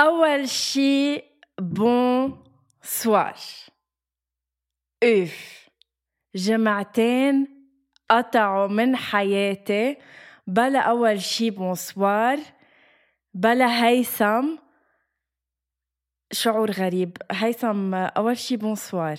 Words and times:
أول 0.00 0.48
شي 0.48 1.22
bonsoir 1.60 3.36
أوف. 5.04 5.68
جمعتين 6.34 7.48
قطعوا 8.10 8.66
من 8.66 8.96
حياتي. 8.96 9.96
بلا 10.46 10.80
أول 10.80 11.22
شي 11.22 11.50
bonsoir 11.50 12.38
بلا 13.34 13.84
هيثم. 13.84 14.56
شعور 16.32 16.70
غريب. 16.70 17.16
هيثم 17.32 17.94
أول 17.94 18.36
شي 18.36 18.56
bonsoir 18.56 19.18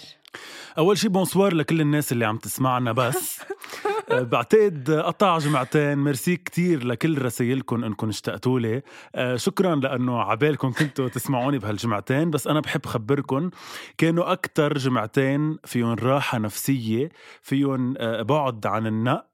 أول 0.77 0.97
شي 0.97 1.09
bonsoir 1.09 1.53
لكل 1.53 1.81
الناس 1.81 2.11
اللي 2.11 2.25
عم 2.25 2.37
تسمعنا 2.37 2.91
بس. 2.91 3.41
آه، 4.11 4.21
بعتقد 4.21 4.91
قطع 4.91 5.37
جمعتين. 5.37 5.97
ميرسي 5.97 6.35
كتير 6.35 6.87
لكل 6.87 7.21
رسايلكم 7.21 7.83
إنكم 7.83 8.09
اشتقتوا 8.09 8.59
لي. 8.59 8.81
آه، 9.15 9.35
شكرا 9.35 9.75
لأنه 9.75 10.21
عبالكم 10.21 10.71
كنتوا 10.71 11.07
تسمعوني 11.07 11.59
بهالجمعتين 11.59 12.29
بس 12.29 12.47
أنا 12.47 12.59
بحب 12.59 12.85
خبركم. 12.85 13.49
كانوا 13.97 14.31
أكثر 14.31 14.77
جمعتين 14.77 15.57
فيهم 15.65 15.93
راحة 15.93 16.37
نفسية 16.37 17.09
فيهم 17.41 17.93
آه، 17.97 18.21
بعد 18.21 18.65
عن 18.65 18.87
النق 18.87 19.25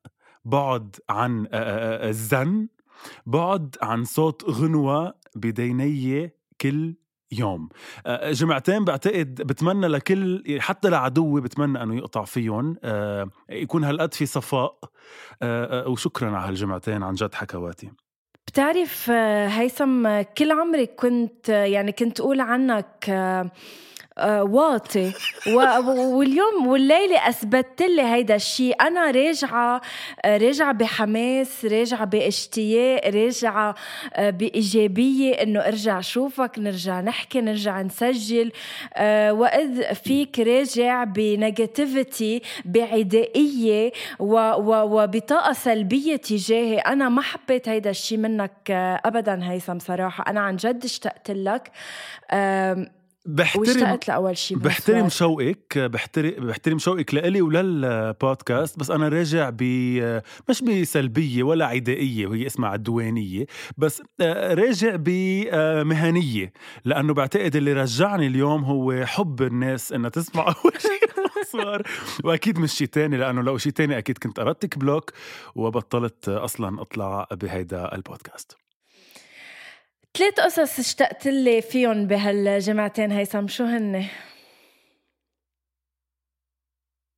بعد 0.46 0.96
عن 1.10 1.48
الزن 1.52 2.68
بعد 3.26 3.76
عن 3.82 4.04
صوت 4.04 4.50
غنوة 4.50 5.14
بدينية 5.36 6.36
كل 6.62 6.96
يوم. 7.32 7.70
آه، 8.06 8.32
جمعتين 8.32 8.86
بعتقد 8.86 9.36
بتمنى 9.36 9.88
لكل 9.88 10.58
حتى 10.60 10.90
لعدوي 10.90 11.42
بتمنى 11.42 11.84
إنه 11.84 11.96
يقطع 11.98 12.24
فيهم. 12.24 12.76
آه، 12.84 13.30
يكون 13.50 13.84
هالقد 13.84 14.14
في 14.14 14.26
صفاء. 14.26 14.78
وشكرا 15.88 16.38
على 16.38 16.50
هالجمعتين 16.50 17.04
عن 17.04 17.14
جد 17.14 17.34
حكواتي. 17.36 17.92
بتعرف 18.48 19.10
هيثم 19.10 20.22
كل 20.22 20.52
عمري 20.52 20.86
كنت 20.86 21.50
يعني 21.50 21.92
كنت 21.92 22.20
أقول 22.20 22.42
عنك 22.42 23.10
واطي. 24.26 25.12
واليوم 25.48 26.68
والليلة 26.68 27.30
أثبتت 27.30 27.82
لي 27.82 28.02
هيدا 28.02 28.36
الشيء 28.36 28.82
أنا 28.82 29.12
راجعة 29.12 29.82
آه، 30.26 30.38
راجعة 30.38 30.72
بحماس 30.72 31.66
راجعة 31.66 32.06
باشتياق 32.06 33.08
راجعة 33.08 33.76
آه، 34.14 34.30
بإيجابية 34.30 35.34
إنه 35.34 35.60
أرجع 35.60 36.02
شوفك 36.02 36.60
نرجع 36.60 37.02
نحكي 37.02 37.42
نرجع 37.42 37.82
نسجل. 37.82 38.52
وإذ 39.30 39.94
فيك 39.94 40.40
راجع 40.40 41.04
بنيجاتيفيتي 41.04 42.42
بعدائية 42.66 43.92
وبطاقة 44.20 45.54
سلبية 45.54 46.16
تجاهي. 46.16 46.78
أنا 46.78 47.10
ما 47.10 47.22
حبيت 47.22 47.70
هيدا 47.70 47.90
الشيء 47.90 48.18
منك 48.18 48.72
أبدا 49.06 49.52
هيثم 49.52 49.80
صراحة. 49.80 50.24
أنا 50.28 50.40
عن 50.40 50.56
جد 50.56 50.84
اشتقت 50.84 51.32
لك. 51.32 51.72
بحترم 53.28 53.62
واشتقت 53.62 54.08
لأول 54.08 54.38
شيء 54.38 54.58
بحترم 54.58 55.10
شوقك 55.10 55.78
بحترم 55.78 56.48
بحترم 56.48 56.80
شوقك 56.80 57.14
لإلي 57.14 57.42
وللبودكاست 57.42 58.80
بس 58.80 58.92
أنا 58.92 59.10
راجع 59.10 59.50
ب 59.54 59.64
مش 60.50 60.62
بسلبية 60.62 61.44
ولا 61.44 61.66
عدائية 61.66 62.28
وهي 62.28 62.48
اسمها 62.48 62.70
عدوانية 62.70 63.46
بس 63.78 64.02
آه، 64.22 64.54
راجع 64.54 64.96
بمهنيه 64.96 66.54
لأنه 66.86 67.14
بعتقد 67.14 67.56
اللي 67.56 67.74
رجعني 67.74 68.28
اليوم 68.28 68.64
هو 68.64 69.06
حب 69.06 69.42
الناس 69.42 69.94
إنها 69.94 70.10
تسمع 70.10 70.44
أول 70.64 70.74
شيء 70.82 71.08
صار 71.52 71.82
وأكيد 72.24 72.60
مش 72.60 72.74
شيء 72.74 72.88
تاني 72.88 73.18
لأنه 73.18 73.42
لو 73.42 73.58
شيء 73.58 73.72
تاني 73.72 73.98
أكيد 73.98 74.18
كنت 74.18 74.40
قرضتك 74.40 74.78
بلوك 74.78 75.12
وبطلت 75.56 76.30
أصلا 76.30 76.82
أطلع 76.82 77.28
بهيدا 77.32 77.96
البودكاست. 77.96 78.67
ثلاث 80.18 80.40
قصص 80.40 80.80
اشتقت 80.80 81.28
لي 81.28 81.62
فيهم 81.62 82.08
بهالجمعتين 82.08 83.12
هيثم 83.12 83.48
شو 83.48 83.64
هن؟ 83.64 84.06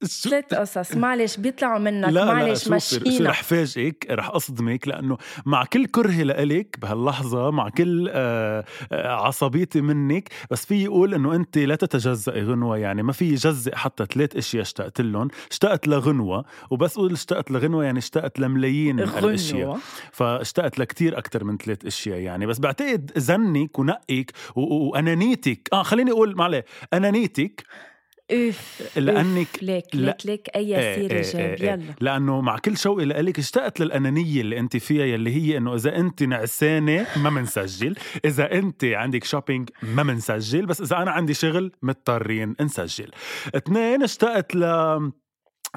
ثلاث 0.06 0.54
قصص. 0.54 0.96
معلش 0.96 1.38
بيطلعوا 1.38 1.80
منك. 1.80 2.10
لا 2.10 2.26
معلش 2.26 2.68
لا 2.68 2.76
مشينا. 2.76 3.18
شو 3.18 3.24
رح 3.24 3.44
فاجئك 3.44 4.08
رح 4.12 4.30
اصدمك 4.30 4.88
لأنه 4.88 5.18
مع 5.46 5.66
كل 5.66 5.86
كرهي 5.86 6.24
لإلك 6.24 6.80
بهاللحظة 6.80 7.52
مع 7.52 7.70
كل 7.70 8.10
آه، 8.14 8.66
آه، 8.92 9.08
عصبيتي 9.08 9.82
منك 9.82 10.30
بس 10.52 10.66
في 10.66 10.84
يقول 10.84 11.14
إنه 11.14 11.36
أنت 11.36 11.58
لا 11.58 11.76
تتجزئي 11.76 12.42
غنوة. 12.44 12.78
يعني 12.78 13.04
ما 13.04 13.12
في 13.12 13.26
يجزئ 13.26 13.76
حتى 13.76 14.06
ثلاث 14.06 14.36
أشياء 14.36 14.62
اشتقت 14.62 15.02
لهم. 15.02 15.28
اشتقت 15.52 15.88
لغنوة 15.88 16.46
وبس 16.70 16.98
أقول 16.98 17.12
اشتقت 17.14 17.52
لغنوة 17.52 17.84
يعني 17.86 18.00
اشتقت 18.00 18.40
لملايين 18.40 18.96
من 18.96 19.04
الأشياء. 19.04 19.78
فاشتقت 20.12 20.80
لكتير 20.80 21.18
أكثر 21.18 21.44
من 21.44 21.58
ثلاث 21.58 21.86
أشياء 21.86 22.18
يعني. 22.20 22.46
بس 22.46 22.60
بعتقد 22.60 23.12
زنك 23.16 23.80
ونقك 23.80 24.32
وأنانيتك. 24.56 25.70
آه 25.74 25.84
خليني 25.84 26.12
أقول 26.12 26.36
معلش 26.36 26.64
أنانيتك 26.94 27.64
أوف 28.32 28.82
لأنك 28.98 29.48
ليك 29.62 29.86
ليك 29.94 30.26
ليك 30.26 30.50
أي 30.56 30.80
إيه، 30.80 30.96
سيرة 30.96 31.14
إيه 31.14 31.56
جاب 31.56 31.62
إيه 31.62 31.72
يلا. 31.72 31.96
لأنه 32.02 32.42
مع 32.42 32.58
كل 32.58 32.78
شوقي 32.78 33.06
لك 33.06 33.40
اشتقت 33.40 33.80
للأنانية 33.80 34.42
اللي 34.42 34.60
أنت 34.60 34.78
فيها 34.78 35.06
يلي 35.06 35.36
هي 35.36 35.58
إنه 35.58 35.76
إذا 35.76 35.96
أنت 35.96 36.24
نعسانة 36.24 37.08
ما 37.18 37.30
منسجل 37.30 37.96
إذا 38.26 38.52
أنت 38.52 38.84
عندك 38.84 39.24
شوبينج 39.24 39.70
ما 39.84 40.04
منسجل 40.04 40.66
بس 40.66 40.82
إذا 40.82 40.98
أنا 40.98 41.12
عندي 41.12 41.34
شغل 41.34 41.72
مضطرين 41.82 42.56
نسجل. 42.62 43.12
اثنين 43.56 44.04
اشتقت 44.04 44.56
ل 44.56 44.64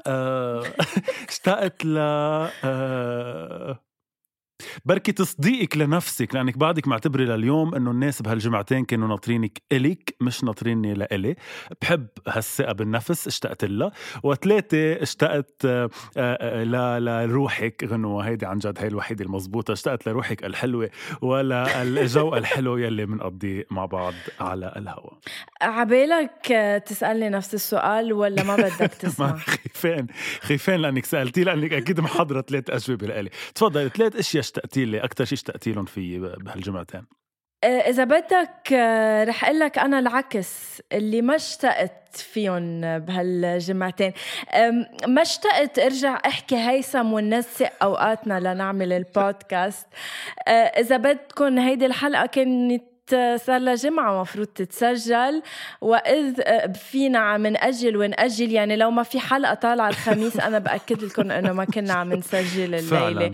آه، 0.07 0.65
اشتقت 1.29 1.85
ل 1.85 1.97
آه، 1.99 3.81
بركي 4.85 5.13
تصديقك 5.13 5.77
لنفسك 5.77 6.35
لأنك 6.35 6.59
بعدك 6.59 6.89
معتبري 6.89 7.25
لليوم 7.25 7.75
إنه 7.75 7.91
الناس 7.91 8.23
بهالجمعتين 8.23 8.85
كانوا 8.85 9.09
ناطرينك 9.09 9.63
الك 9.73 10.15
مش 10.21 10.45
ناطريني 10.45 10.95
لإلي. 10.95 11.37
بحب 11.83 12.07
هالثقة 12.29 12.73
بالنفس 12.73 13.27
اشتقت 13.27 13.65
لها. 13.65 13.93
وثلاثه 14.23 15.03
اشتقت 15.03 15.65
آه، 15.65 15.91
آه، 16.17 16.99
لروحك. 16.99 17.85
غنوه 17.85 18.27
هيدي 18.27 18.47
عن 18.47 18.59
جد 18.59 18.79
هي 18.79 18.87
الوحيدة 18.87 19.25
المضبوطه 19.25 19.73
اشتقت 19.73 20.09
لروحك 20.09 20.45
الحلوة 20.45 20.91
ولا 21.23 21.83
الجو 21.83 22.35
الحلو 22.39 22.77
يلي 22.77 23.07
بنقضيه 23.07 23.67
مع 23.71 23.85
بعض 23.85 24.15
على 24.41 24.73
الهواء 24.77 25.19
عبالك 25.63 26.47
تسألني 26.87 27.29
نفس 27.29 27.55
السؤال 27.55 28.13
ولا 28.13 28.43
ما 28.43 28.57
بدك 28.57 28.95
تسمع؟ 29.03 29.37
خيفان 29.37 30.07
خيفان 30.41 30.81
لأنك 30.81 31.05
سالتي 31.05 31.45
لأنك 31.45 31.73
أكيد 31.73 32.01
محضرة 32.01 32.41
ثلاث 32.41 32.71
أجوبة 32.71 33.07
لإلي. 33.07 33.31
تفضلي 33.55 33.89
ثلاث 33.89 34.17
أشياء 34.17 34.41
اشتقتي 34.57 34.85
لي؟ 34.85 35.05
أكثر 35.05 35.25
شيء 35.25 35.39
اشتقتي 35.39 35.73
لهم 35.73 35.85
في 35.85 36.19
بهالجمعتين؟ 36.19 37.07
إذا 37.65 38.05
بدك 38.05 38.73
آه، 38.73 39.25
رح 39.25 39.45
أقول 39.45 39.59
لك 39.59 39.79
أنا 39.79 39.99
العكس 39.99 40.83
اللي 40.93 41.23
ما 41.23 41.37
اشتقت 41.37 42.17
فيهم 42.17 42.81
بهالجمعتين. 42.99 44.13
ما 45.07 45.23
اشتقت 45.23 45.79
أرجع 45.79 46.21
أحكي 46.27 46.57
هيثم 46.57 47.13
وننسق 47.13 47.73
أوقاتنا 47.83 48.41
لنعمل 48.41 48.93
البودكاست. 48.93 49.87
آه، 50.49 50.51
إذا 50.51 50.97
بدكم 50.97 51.59
هيدي 51.59 51.87
الحلقة 51.87 52.27
كانت 52.27 52.92
صار 53.11 53.59
لها 53.59 53.75
جمعة 53.75 54.21
مفروض 54.21 54.47
تتسجل 54.47 55.43
وإذ 55.81 56.35
فينا 56.75 57.19
عم 57.19 57.47
نأجل 57.47 57.97
ونأجل 57.97 58.53
يعني 58.53 58.77
لو 58.77 58.91
ما 58.91 59.03
في 59.03 59.21
حلقة 59.21 59.55
طالعة 59.55 59.89
الخميس 59.89 60.41
أنا 60.41 60.59
بأكد 60.59 61.03
لكم 61.03 61.31
إنه 61.31 61.53
ما 61.53 61.65
كنا 61.65 61.93
عم 61.93 62.13
نسجل 62.13 62.75
الليلة. 62.75 62.81
فعلا. 62.81 63.33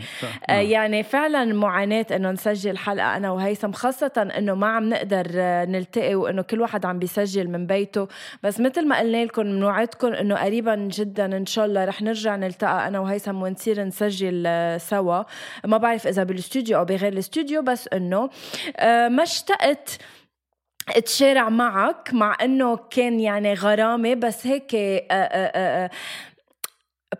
آه، 0.48 0.52
يعني 0.60 1.02
فعلا 1.02 1.44
معاناة 1.44 2.06
إنه 2.10 2.30
نسجل 2.30 2.78
حلقة 2.78 3.16
أنا 3.16 3.30
وهيثم 3.30 3.72
خاصة 3.72 4.30
إنه 4.38 4.54
ما 4.54 4.66
عم 4.66 4.88
نقدر 4.88 5.26
آه، 5.34 5.64
نلتقي 5.64 6.14
وإنه 6.14 6.42
كل 6.42 6.60
واحد 6.60 6.86
عم 6.86 6.98
بيسجل 6.98 7.48
من 7.48 7.66
بيته. 7.66 8.08
بس 8.42 8.60
مثل 8.60 8.86
ما 8.88 8.98
قلنا 8.98 9.24
لكم 9.24 9.42
بنوعدكم 9.42 10.12
إنه 10.12 10.36
قريبا 10.36 10.74
جدا 10.76 11.36
إن 11.36 11.46
شاء 11.46 11.64
الله 11.64 11.84
رح 11.84 12.02
نرجع 12.02 12.36
نلتقى 12.36 12.88
أنا 12.88 13.00
وهيثم 13.00 13.42
ونصير 13.42 13.84
نسجل 13.84 14.44
آه، 14.46 14.78
سوا. 14.78 15.22
ما 15.64 15.76
بعرف 15.76 16.06
إذا 16.06 16.22
بالاستوديو 16.24 16.78
أو 16.78 16.84
بغير 16.84 17.08
الاستوديو 17.12 17.62
بس 17.62 17.88
إنه 17.92 18.30
آه، 18.76 19.08
ما 19.08 19.22
اشتقت 19.22 19.57
أتشارع 20.96 21.48
معك 21.48 22.14
مع 22.14 22.36
إنه 22.42 22.76
كان 22.76 23.20
يعني 23.20 23.54
غرامة 23.54 24.14
بس 24.14 24.46
هيك 24.46 24.74
آه، 24.74 25.00
آه، 25.10 25.84
آه، 25.84 25.90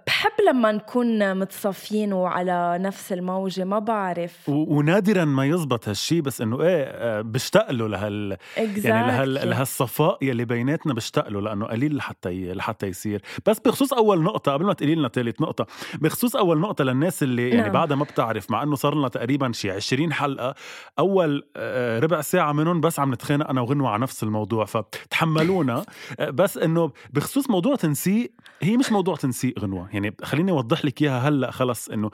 بحب 0.06 0.30
لما 0.48 0.72
نكون 0.72 1.34
متصافيين 1.38 2.12
وعلى 2.12 2.78
نفس 2.80 3.12
الموجة 3.12 3.64
ما 3.64 3.78
بعرف 3.78 4.48
و- 4.48 4.76
ونادرا 4.78 5.24
ما 5.24 5.46
يزبط 5.46 5.88
هالشي 5.88 6.20
بس 6.20 6.40
إنه 6.40 6.62
إيه 6.62 6.84
آه، 6.84 7.20
بشتاق 7.20 7.70
له 7.70 7.88
لهال 7.88 8.36
يعني 8.56 9.06
لهال 9.06 9.38
exactly. 9.38 9.44
لهالصفاء 9.44 10.18
يلي 10.22 10.44
بيناتنا 10.44 10.94
بشتاق 10.94 11.28
له 11.28 11.40
لأنه 11.40 11.66
قليل 11.66 11.96
لحتى 11.96 12.30
ي... 12.30 12.52
لحتى 12.52 12.86
يصير 12.86 13.22
بس 13.46 13.58
بخصوص 13.58 13.92
أول 13.92 14.22
نقطة 14.22 14.52
قبل 14.52 14.64
ما 14.64 14.72
تقولي 14.72 14.94
لنا 14.94 15.08
ثالث 15.08 15.40
نقطة 15.40 15.66
بخصوص 15.94 16.36
أول 16.36 16.58
نقطة 16.60 16.84
للناس 16.84 17.22
اللي 17.22 17.48
يعني 17.48 17.62
نعم. 17.62 17.72
بعدها 17.72 17.96
ما 17.96 18.04
بتعرف 18.04 18.50
مع 18.50 18.62
إنه 18.62 18.74
صار 18.76 18.94
لنا 18.94 19.08
تقريبا 19.08 19.52
شي 19.52 19.70
20 19.70 20.12
حلقة 20.12 20.54
أول 20.98 21.46
آه، 21.56 21.98
ربع 22.00 22.20
ساعة 22.20 22.52
منهم 22.52 22.80
بس 22.80 23.00
عم 23.00 23.12
نتخانق 23.14 23.48
أنا 23.50 23.60
وغنوة 23.60 23.90
على 23.90 24.02
نفس 24.02 24.22
الموضوع 24.22 24.64
فتحملونا 24.64 25.84
بس 26.20 26.58
إنه 26.58 26.92
بخصوص 27.12 27.50
موضوع 27.50 27.76
تنسيق 27.76 28.32
هي 28.62 28.76
مش 28.76 28.92
موضوع 28.92 29.16
تنسيق 29.16 29.54
غنوه 29.78 29.88
يعني 29.92 30.16
خليني 30.22 30.50
أوضح 30.50 30.84
لك 30.84 31.02
إياها 31.02 31.28
هلأ 31.28 31.50
خلص 31.50 31.88
إنه 31.88 32.10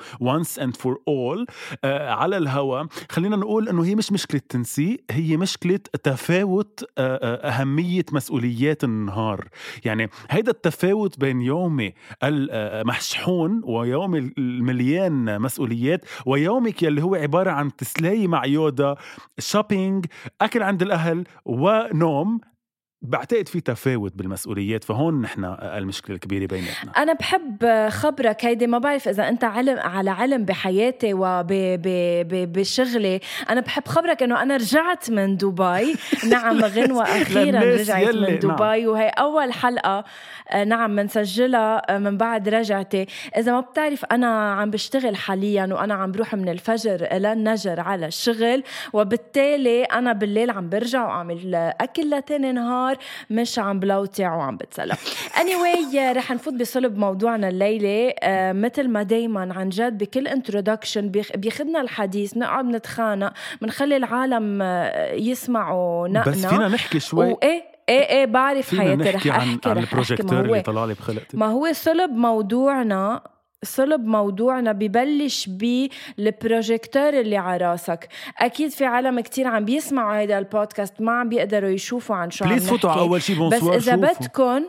and 0.60 0.76
for 0.76 0.94
all 1.10 1.44
آه، 1.84 2.10
على 2.10 2.36
الهوا. 2.36 2.84
خلينا 3.10 3.36
نقول 3.36 3.68
إنه 3.68 3.84
هي 3.84 3.94
مش 3.94 4.12
مشكلة 4.12 4.40
تنسيق 4.48 5.04
هي 5.10 5.36
مشكلة 5.36 5.80
تفاوت 6.02 6.84
آه، 6.98 7.16
آه، 7.16 7.48
أهمية 7.48 8.04
مسؤوليات 8.12 8.84
النهار. 8.84 9.48
يعني 9.84 10.10
هيدا 10.30 10.50
التفاوت 10.50 11.20
بين 11.20 11.40
يومي 11.40 11.94
المحشحون 12.22 13.60
ويومي 13.64 14.18
المليان 14.38 15.40
مسؤوليات 15.40 16.04
ويومك 16.26 16.82
يلي 16.82 17.02
هو 17.02 17.14
عبارة 17.14 17.50
عن 17.50 17.76
تسلاي 17.76 18.26
مع 18.26 18.46
يودا 18.46 18.94
شوبينج 19.38 20.06
أكل 20.40 20.62
عند 20.62 20.82
الأهل 20.82 21.24
ونوم. 21.44 22.40
بعتقد 23.04 23.48
في 23.48 23.60
تفاوت 23.60 24.12
بالمسؤوليات 24.16 24.84
فهون 24.84 25.20
نحن 25.22 25.44
المشكلة 25.62 26.16
الكبيرة 26.16 26.46
بيناتنا. 26.46 26.92
أنا 26.96 27.12
بحب 27.12 27.66
خبرك 27.88 28.44
هيدي 28.44 28.66
ما 28.66 28.78
بعرف 28.78 29.08
إذا 29.08 29.28
أنت 29.28 29.44
علم 29.44 29.78
على 29.78 30.10
علم 30.10 30.44
بحياتي 30.44 31.10
وبشغلي 31.14 33.20
أنا 33.50 33.60
بحب 33.60 33.88
خبرك 33.88 34.22
إنه 34.22 34.42
أنا 34.42 34.56
رجعت 34.56 35.10
من 35.10 35.36
دبي. 35.36 35.96
نعم 36.30 36.60
غنوة 36.64 37.02
أخيرا 37.02 37.60
للناس 37.60 37.80
رجعت 37.80 38.02
يلي- 38.14 38.30
من 38.30 38.38
دبي. 38.38 38.86
وهي 38.86 39.08
أول 39.08 39.52
حلقة 39.52 40.04
آه، 40.50 40.64
نعم 40.64 40.96
بنسجلها 40.96 41.94
آه، 41.94 41.98
من 41.98 42.16
بعد 42.16 42.48
رجعتي. 42.48 43.06
إذا 43.36 43.52
ما 43.52 43.60
بتعرف 43.60 44.04
أنا 44.04 44.52
عم 44.52 44.70
بشتغل 44.70 45.16
حاليا 45.16 45.68
وأنا 45.72 45.94
عم 45.94 46.12
بروح 46.12 46.34
من 46.34 46.48
الفجر 46.48 47.08
للنجر 47.12 47.80
على 47.80 48.06
الشغل. 48.06 48.62
وبالتالي 48.92 49.84
أنا 49.84 50.12
بالليل 50.12 50.50
عم 50.50 50.68
برجع 50.68 51.04
وأعمل 51.06 51.54
أكل 51.54 52.10
لتاني 52.10 52.52
نهار. 52.52 52.93
مش 53.30 53.58
عم 53.58 53.80
بلوتع 53.80 54.34
وعم 54.34 54.56
بتسلى. 54.56 54.94
Anyway 55.34 55.96
رح 56.16 56.30
نفوت 56.30 56.54
بصلب 56.54 56.98
موضوعنا 56.98 57.48
الليلة. 57.48 58.14
آه، 58.22 58.52
مثل 58.52 58.88
ما 58.88 59.02
دايما 59.02 59.54
عن 59.54 59.68
جد 59.68 59.98
بكل 59.98 60.28
introduction 60.28 61.08
بياخدنا 61.36 61.80
الحديث 61.80 62.34
بنقعد 62.34 62.64
نتخانق 62.64 63.32
بنخلي 63.62 63.96
العالم 63.96 64.62
آه، 64.62 65.12
يسمعوا 65.12 66.08
نقنا 66.08 66.32
بس 66.32 66.46
فينا 66.46 66.68
نحكي 66.68 67.00
شوي. 67.00 67.32
وايه 67.32 67.74
إيه 67.88 68.08
إيه 68.10 68.24
بعرف 68.24 68.74
حياتي 68.78 69.02
رح 69.02 69.14
نحكي 69.14 69.30
عن 69.30 69.38
أحكي 69.38 69.68
عن 69.68 69.76
رح 69.76 69.78
أحكي 69.78 69.90
البروجيكتور 69.90 70.40
اللي 70.40 70.58
هو 70.58 70.60
طلع 70.62 70.84
لي 70.84 70.94
بخلقتي 70.94 71.36
ما 71.36 71.46
هو 71.46 71.72
صلب 71.72 72.10
موضوعنا 72.10 73.20
صلب 73.64 74.04
موضوعنا 74.06 74.72
ببلش 74.72 75.48
بالبروجيكتور 75.48 77.08
اللي 77.08 77.36
على 77.36 77.66
راسك. 77.66 78.08
أكيد 78.38 78.70
في 78.70 78.84
عالم 78.84 79.20
كتير 79.20 79.46
عم 79.46 79.64
بيسمعوا 79.64 80.16
هيدا 80.18 80.38
البودكاست 80.38 81.00
ما 81.00 81.12
عم 81.12 81.28
بيقدروا 81.28 81.70
يشوفوا 81.70 82.16
عن 82.16 82.30
شو 82.30 82.44
عم 82.44 82.50
please 82.50 82.68
فوتوا 82.68 82.90
على 82.90 83.00
أول 83.00 83.22
شي 83.22 83.34
بس 83.48 83.62
إذا. 83.62 83.96
بدكم 83.96 84.64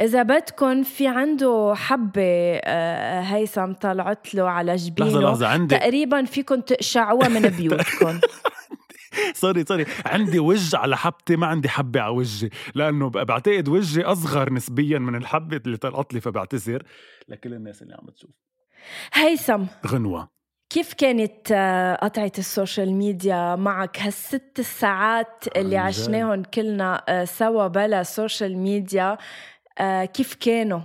إذا 0.00 0.22
بدكم 0.22 0.82
في 0.82 1.08
عنده 1.08 1.74
حبة 1.76 2.60
آه، 2.64 3.20
هيثم 3.20 3.72
طلعت 3.72 4.34
له 4.34 4.48
على 4.48 4.76
جبينه. 4.76 5.20
لحظة 5.20 5.46
عندي 5.46 5.78
تقريبا 5.78 6.24
فيكم 6.24 6.60
تقشعوها 6.60 7.28
من 7.28 7.48
بيوتكم 7.58 8.20
sorry 9.34 9.64
sorry 9.64 9.86
عندي 10.06 10.38
وجه 10.38 10.76
على 10.76 10.96
حبتي 10.96 11.36
ما 11.36 11.46
عندي 11.46 11.68
حبة 11.68 12.00
على 12.00 12.14
وجهي 12.14 12.50
لأنه 12.74 13.10
بعتقد 13.10 13.68
وجهي 13.68 14.04
أصغر 14.04 14.52
نسبيا 14.52 14.98
من 14.98 15.14
الحبة 15.14 15.60
اللي 15.66 15.76
طلعت 15.76 16.14
لي 16.14 16.20
فبعتذر 16.20 16.82
لكل 17.28 17.54
الناس 17.54 17.82
اللي 17.82 17.94
عم 17.94 18.10
تشوف 18.10 18.30
هيثم 19.12 19.64
غنوة 19.86 20.36
كيف 20.70 20.94
كانت 20.94 21.52
آه، 21.52 21.94
قطعة 21.94 22.32
ال 22.38 22.46
social 22.46 22.92
media 22.92 23.56
معك 23.56 23.98
هالست 24.00 24.58
الساعات 24.58 25.44
اللي. 25.56 25.76
عشناهم 25.76 26.42
كلنا 26.42 27.04
آه، 27.08 27.24
سوا 27.24 27.66
بلا 27.66 28.02
social 28.02 28.58
media 28.58 29.18
آه، 29.78 30.04
كيف 30.04 30.34
كانوا؟ 30.34 30.80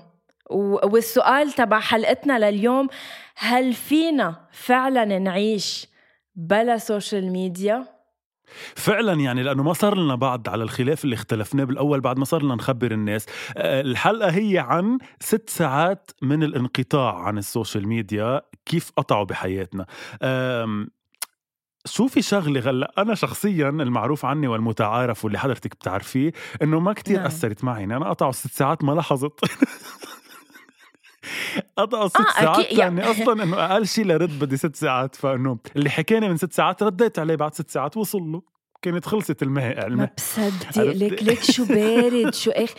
والسؤال 0.83 1.51
تبع 1.51 1.79
حلقتنا 1.79 2.51
لليوم 2.51 2.87
هل 3.35 3.73
فينا 3.73 4.47
فعلا 4.51 5.19
نعيش 5.19 5.87
بلا 6.35 6.77
social 6.77 7.31
media؟ 7.31 7.85
فعلا 8.75 9.13
يعني 9.13 9.43
لأنه 9.43 9.63
ما 9.63 9.73
صار 9.73 9.97
لنا 9.97 10.15
بعد 10.15 10.49
على 10.49 10.63
الخلاف 10.63 11.03
اللي 11.03 11.13
اختلفناه 11.13 11.63
بالأول 11.63 12.01
بعد 12.01 12.19
ما 12.19 12.25
صار 12.25 12.43
لنا 12.43 12.55
نخبر 12.55 12.91
الناس. 12.91 13.25
آه، 13.57 13.81
الحلقة 13.81 14.29
هي 14.29 14.59
عن 14.59 14.97
ست 15.19 15.49
ساعات 15.49 16.11
من 16.21 16.43
الانقطاع 16.43 17.19
عن 17.19 17.37
ال 17.37 17.44
social 17.44 17.87
media 17.87 18.41
كيف 18.65 18.91
قطعوا 18.97 19.23
بحياتنا. 19.23 19.85
شو 21.85 22.07
في 22.07 22.21
شغلة 22.21 22.59
غلا 22.59 22.93
أنا 22.97 23.15
شخصيا 23.15 23.69
المعروف 23.69 24.25
عني 24.25 24.47
والمتعارف 24.47 25.25
واللي 25.25 25.39
حضرتك 25.39 25.75
بتعرفيه 25.75 26.31
إنه 26.61 26.79
ما 26.79 26.93
كتير 26.93 27.17
نعم. 27.17 27.25
أثرت 27.25 27.63
معي. 27.63 27.83
أنا 27.83 28.09
قطعوا 28.09 28.31
ست 28.31 28.51
ساعات 28.51 28.83
ما 28.83 28.91
لاحظت. 28.91 29.39
قطعوا 31.77 32.07
ست 32.07 32.17
آه، 32.17 32.41
ساعات 32.41 32.59
أكيد، 32.65 32.77
يعني 32.77 33.01
يعني- 33.01 33.11
أصلا 33.23 33.43
إنه 33.43 33.65
أقل 33.65 33.87
شيء 33.87 34.05
لرد 34.05 34.39
بدي 34.39 34.57
ست 34.57 34.75
ساعات 34.75 35.15
فإنه 35.15 35.57
اللي 35.75 35.89
حكاني 35.89 36.29
من 36.29 36.37
ست 36.37 36.53
ساعات 36.53 36.83
رديت 36.83 37.19
عليه 37.19 37.35
بعد 37.35 37.53
ست 37.55 37.69
ساعات 37.69 37.97
وصل 37.97 38.21
له. 38.21 38.41
كانت 38.81 39.05
خلصت 39.05 39.43
الماء 39.43 39.89
ما 39.89 40.09
بصدق؟ 40.17 40.83
لك 40.83 41.23
لك 41.23 41.43
شو 41.43 41.65
بارد 41.65 42.33
شو 42.33 42.51
إخ. 42.51 42.69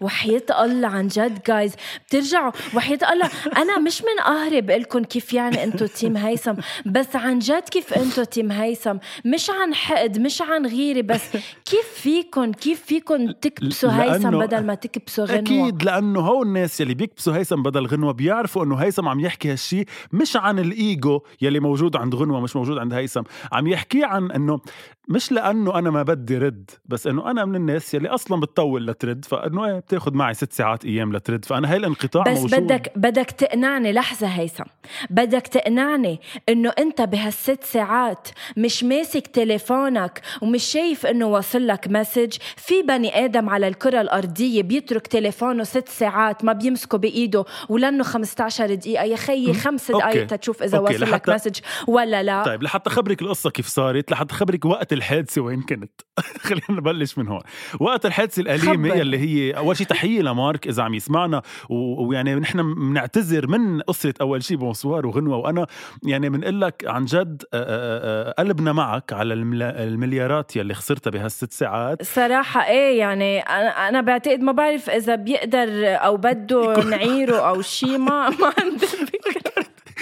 وحياة 0.00 0.42
الله 0.64 0.88
عن 0.88 1.08
جد 1.08 1.42
جايز 1.48 1.74
بترجعوا. 2.06 2.52
وحياة 2.74 2.98
الله. 3.12 3.30
أنا 3.56 3.78
مش 3.78 4.02
من 4.02 4.22
قهري 4.24 4.60
بقول 4.60 4.80
لكم 4.80 5.04
كيف 5.04 5.32
يعني 5.32 5.64
أنتو 5.64 5.86
team 5.86 6.16
هيثم. 6.16 6.54
بس 6.86 7.16
عن 7.16 7.38
جد 7.38 7.68
كيف 7.70 7.94
أنتو 7.94 8.24
team 8.24 8.52
هيثم. 8.52 8.96
مش 9.24 9.50
عن 9.50 9.74
حقد 9.74 10.18
مش 10.18 10.42
عن 10.42 10.66
غيرة 10.66 11.02
بس 11.02 11.22
كيف 11.64 11.86
فيكم 11.94 12.52
كيف 12.52 12.82
فيكم 12.82 13.30
تكبسوا 13.30 13.90
هيثم 13.90 14.38
بدل 14.38 14.66
ما 14.66 14.74
تكبسوا 14.74 15.24
غنوة؟ 15.24 15.38
أكيد 15.38 15.82
لأنه 15.82 16.20
هو 16.20 16.42
الناس 16.42 16.80
يلي 16.80 16.94
بيكبسوا 16.94 17.36
هيثم 17.36 17.62
بدل 17.62 17.86
غنوة 17.86 18.12
بيعرفوا 18.12 18.64
إنه 18.64 18.76
هيثم 18.76 19.08
عم 19.08 19.20
يحكي 19.20 19.52
هالشي 19.52 19.84
مش 20.12 20.36
عن 20.36 20.58
الايجو 20.58 21.20
يلي 21.42 21.60
موجود 21.60 21.96
عند 21.96 22.14
غنوة 22.14 22.40
مش 22.40 22.56
موجود 22.56 22.78
عند 22.78 22.94
هيثم. 22.94 23.22
عم 23.52 23.66
يحكي 23.66 24.04
عن 24.04 24.30
إنه 24.30 24.60
مش 25.08 25.32
لأنه 25.32 25.78
أنا 25.78 25.90
ما 25.90 26.02
بدي 26.02 26.38
رد 26.38 26.70
بس 26.86 27.06
إنه 27.06 27.30
أنا 27.30 27.44
من 27.44 27.56
الناس 27.56 27.94
يلي 27.94 28.08
أصلا 28.08 28.40
بتطول 28.40 28.86
لترد 28.86 29.24
فإنه 29.24 29.66
إيه 29.66 29.78
بتاخذ 29.78 30.14
معي 30.14 30.34
ست 30.34 30.52
ساعات 30.52 30.84
أيام 30.84 31.12
لترد. 31.12 31.44
فأنا 31.44 31.72
هاي 31.72 31.76
الانقطاع 31.76 32.22
بس 32.22 32.38
موجود 32.38 32.60
بدك 32.60 32.92
بدك 32.96 33.30
تقنعني 33.30 33.92
لحظة 33.92 34.26
هيثم. 34.26 34.64
بدك 35.10 35.46
تقنعني 35.46 36.20
إنه 36.48 36.72
أنت 36.78 37.02
بهالست 37.02 37.64
ساعات 37.64 38.28
مش 38.56 38.84
ماسك 38.84 39.26
تليفونك 39.26 40.20
ومش 40.42 40.64
شايف 40.64 41.06
إنه 41.06 41.26
وصل 41.26 41.66
لك 41.66 41.88
message. 41.88 42.36
في 42.56 42.82
بني 42.82 43.24
آدم 43.24 43.48
على 43.48 43.68
الكرة 43.68 44.00
الأرضية 44.00 44.62
بيترك 44.62 45.06
تليفونه 45.06 45.64
ست 45.64 45.88
ساعات 45.88 46.44
ما 46.44 46.52
بيمسكه 46.52 46.98
بإيده 46.98 47.44
ولأنه 47.68 48.04
15 48.04 48.74
دقيقة. 48.74 49.04
يا 49.04 49.16
خيي 49.16 49.54
خمس. 49.54 49.90
دقائق 49.90 50.26
تشوف 50.26 50.62
إذا 50.62 50.78
وصل 50.78 51.12
لك 51.12 51.28
message 51.28 51.58
ولا 51.86 52.22
لا. 52.22 52.42
طيب 52.42 52.62
لحتى 52.62 52.90
خبرك 52.90 53.22
القصة 53.22 53.50
كيف 53.50 53.66
صارت 53.66 54.10
لحتى 54.10 54.34
خبرك 54.34 54.64
وقت 54.64 54.91
الحادثة 54.92 55.42
وين 55.42 55.62
كنت؟ 55.62 56.00
خلينا 56.46 56.64
نبلش 56.70 57.18
من 57.18 57.28
هون. 57.28 57.40
وقت 57.80 58.06
الحادثة 58.06 58.42
الأليمة 58.42 58.88
خبر. 58.88 59.00
يلي 59.00 59.18
هي 59.18 59.56
أول 59.56 59.76
شيء 59.76 59.86
تحية 59.86 60.20
لمارك 60.22 60.66
إذا 60.66 60.82
عم 60.82 60.94
يسمعنا. 60.94 61.42
ويعني 61.70 62.34
نحن 62.34 62.74
بنعتذر 62.74 63.46
من 63.46 63.80
قصة 63.80 64.14
أول 64.20 64.42
شيء 64.42 64.56
بونسوار 64.56 65.06
وغنوة. 65.06 65.36
وأنا 65.36 65.66
يعني 66.02 66.30
بنقول 66.30 66.60
لك 66.60 66.84
عن 66.86 67.04
جد 67.04 67.42
آه، 67.54 67.62
آه، 67.62 68.28
آه، 68.28 68.34
قلبنا 68.38 68.72
معك 68.72 69.12
على 69.12 69.34
المليارات 69.34 70.56
يلي 70.56 70.74
خسرتها 70.74 71.10
بهالست 71.10 71.52
ساعات. 71.52 72.02
صراحة 72.02 72.66
إيه 72.66 72.98
يعني 72.98 73.40
أنا 73.40 73.88
أنا 73.88 74.00
بعتقد 74.00 74.40
ما 74.40 74.52
بعرف 74.52 74.90
إذا 74.90 75.14
بيقدر 75.14 75.68
أو 75.96 76.16
بده 76.16 76.84
نعيره 76.84 77.36
أو 77.36 77.62
شيء 77.62 77.98
ما 77.98 78.28
ما 78.40 78.52
عندي 78.60 78.86
فكرة. 78.86 79.41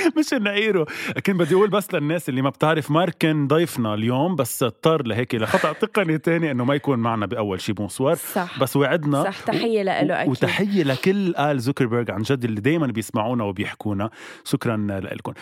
مش 0.18 0.32
نعيره. 0.32 0.86
كنت 1.26 1.30
بدي 1.36 1.54
أقول 1.54 1.70
بس 1.70 1.94
للناس 1.94 2.28
اللي 2.28 2.42
ما 2.42 2.50
بتعرف 2.50 2.90
مارك 2.90 3.14
كان 3.18 3.46
ضيفنا 3.46 3.94
اليوم 3.94 4.36
بس 4.36 4.62
اضطر 4.62 5.06
لهيك 5.06 5.34
لخطا 5.34 5.72
تقني 5.72 6.18
تاني 6.18 6.50
إنه 6.50 6.64
ما 6.64 6.74
يكون 6.74 6.98
معنا 6.98 7.26
بأول 7.26 7.60
شيء 7.60 7.74
bonsoir 7.74 8.14
صح. 8.14 8.60
بس 8.60 8.76
وعدنا. 8.76 9.24
صح 9.24 9.40
تحية 9.40 9.82
له 9.82 9.92
أكيد. 9.92 10.30
وتحية 10.30 10.82
لكل 10.82 11.36
آل 11.36 11.58
زوكربيرج 11.60 12.10
عن 12.10 12.22
جد 12.22 12.44
اللي 12.44 12.60
دايما 12.60 12.86
بيسمعونا 12.86 13.44
وبيحكونا. 13.44 14.10
شكرا 14.44 15.00
لكم 15.12 15.32